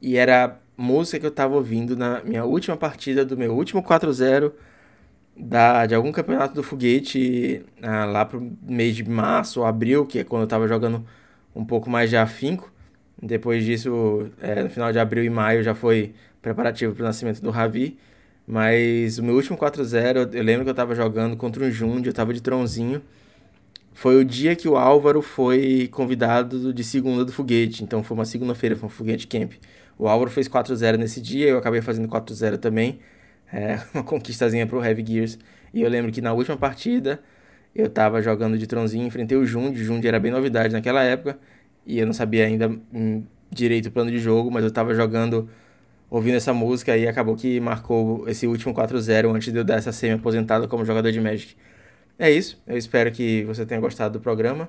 E 0.00 0.16
era 0.16 0.60
música 0.76 1.20
que 1.20 1.26
eu 1.26 1.30
tava 1.30 1.54
ouvindo 1.54 1.96
na 1.96 2.22
minha 2.24 2.44
última 2.44 2.76
partida 2.76 3.24
do 3.24 3.36
meu 3.36 3.54
último 3.54 3.82
4-0 3.82 4.52
da, 5.36 5.86
de 5.86 5.94
algum 5.94 6.12
campeonato 6.12 6.54
do 6.54 6.62
foguete 6.62 7.64
ah, 7.82 8.04
lá 8.06 8.24
pro 8.24 8.40
mês 8.62 8.96
de 8.96 9.08
março 9.08 9.60
ou 9.60 9.66
abril, 9.66 10.06
que 10.06 10.20
é 10.20 10.24
quando 10.24 10.42
eu 10.42 10.48
tava 10.48 10.66
jogando 10.68 11.04
um 11.54 11.64
pouco 11.64 11.88
mais 11.90 12.10
de 12.10 12.16
afinco. 12.16 12.72
Depois 13.22 13.64
disso, 13.64 14.30
é, 14.40 14.62
no 14.62 14.70
final 14.70 14.92
de 14.92 14.98
abril 14.98 15.24
e 15.24 15.30
maio 15.30 15.62
já 15.62 15.74
foi 15.74 16.14
preparativo 16.40 16.94
para 16.94 17.02
o 17.02 17.06
nascimento 17.06 17.40
do 17.40 17.50
Ravi. 17.50 17.98
Mas 18.46 19.18
o 19.18 19.22
meu 19.22 19.34
último 19.36 19.56
4-0, 19.56 20.34
eu 20.34 20.42
lembro 20.42 20.64
que 20.64 20.70
eu 20.70 20.74
tava 20.74 20.94
jogando 20.94 21.36
contra 21.36 21.64
um 21.64 21.70
Jund, 21.70 22.06
eu 22.06 22.12
tava 22.12 22.32
de 22.34 22.42
tronzinho. 22.42 23.02
Foi 23.92 24.16
o 24.16 24.24
dia 24.24 24.56
que 24.56 24.68
o 24.68 24.76
Álvaro 24.76 25.20
foi 25.20 25.88
convidado 25.88 26.72
de 26.72 26.84
segunda 26.84 27.24
do 27.24 27.32
foguete. 27.32 27.82
Então 27.84 28.02
foi 28.02 28.16
uma 28.16 28.24
segunda-feira, 28.24 28.76
foi 28.76 28.86
um 28.86 28.90
foguete 28.90 29.26
camp. 29.26 29.52
O 29.98 30.08
Álvaro 30.08 30.30
fez 30.30 30.48
4-0 30.48 30.96
nesse 30.96 31.20
dia, 31.20 31.48
eu 31.48 31.58
acabei 31.58 31.82
fazendo 31.82 32.08
4-0 32.08 32.58
também. 32.58 33.00
É, 33.52 33.80
uma 33.92 34.02
conquistazinha 34.02 34.66
pro 34.66 34.82
Heavy 34.82 35.04
Gears. 35.06 35.38
E 35.74 35.82
eu 35.82 35.88
lembro 35.90 36.10
que 36.10 36.20
na 36.20 36.32
última 36.32 36.56
partida 36.56 37.20
eu 37.74 37.88
tava 37.88 38.22
jogando 38.22 38.58
de 38.58 38.66
tronzinho, 38.66 39.06
enfrentei 39.06 39.36
o 39.36 39.44
Jund. 39.46 39.78
O 39.78 39.84
Jund 39.84 40.06
era 40.06 40.18
bem 40.18 40.32
novidade 40.32 40.72
naquela 40.72 41.02
época. 41.02 41.38
E 41.86 41.98
eu 41.98 42.06
não 42.06 42.12
sabia 42.12 42.46
ainda 42.46 42.68
hum, 42.92 43.22
direito 43.50 43.86
o 43.86 43.90
plano 43.90 44.10
de 44.10 44.18
jogo, 44.18 44.50
mas 44.50 44.64
eu 44.64 44.70
tava 44.70 44.94
jogando, 44.94 45.48
ouvindo 46.08 46.36
essa 46.36 46.52
música 46.54 46.96
e 46.96 47.06
acabou 47.06 47.36
que 47.36 47.60
marcou 47.60 48.28
esse 48.28 48.46
último 48.46 48.74
4-0 48.74 49.34
antes 49.34 49.52
de 49.52 49.58
eu 49.58 49.64
dar 49.64 49.76
essa 49.76 49.92
semi-aposentada 49.92 50.68
como 50.68 50.84
jogador 50.84 51.10
de 51.12 51.20
Magic. 51.20 51.56
É 52.20 52.30
isso, 52.30 52.62
eu 52.66 52.76
espero 52.76 53.10
que 53.10 53.44
você 53.44 53.64
tenha 53.64 53.80
gostado 53.80 54.18
do 54.18 54.20
programa. 54.20 54.68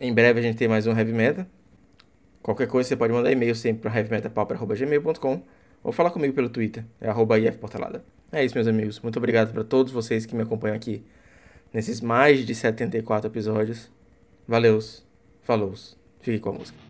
Em 0.00 0.10
breve 0.10 0.40
a 0.40 0.42
gente 0.42 0.56
tem 0.56 0.66
mais 0.66 0.86
um 0.86 0.96
Heavy 0.96 1.12
Meta. 1.12 1.46
Qualquer 2.42 2.66
coisa 2.66 2.88
você 2.88 2.96
pode 2.96 3.12
mandar 3.12 3.30
e-mail 3.30 3.54
sempre 3.54 3.82
para 3.82 3.94
heavymetapauper.gmail.com 3.94 5.42
ou 5.82 5.92
falar 5.92 6.10
comigo 6.10 6.32
pelo 6.32 6.48
Twitter, 6.48 6.86
é 6.98 7.10
arroba 7.10 7.38
ifportalada. 7.38 8.02
É 8.32 8.42
isso, 8.42 8.54
meus 8.54 8.66
amigos. 8.66 9.00
Muito 9.00 9.18
obrigado 9.18 9.52
para 9.52 9.64
todos 9.64 9.92
vocês 9.92 10.24
que 10.24 10.34
me 10.34 10.42
acompanham 10.42 10.76
aqui 10.76 11.04
nesses 11.74 12.00
mais 12.00 12.46
de 12.46 12.54
74 12.54 13.28
episódios. 13.28 13.90
Valeus, 14.46 15.06
falou, 15.42 15.74
fique 16.22 16.38
com 16.38 16.48
a 16.48 16.52
música. 16.54 16.87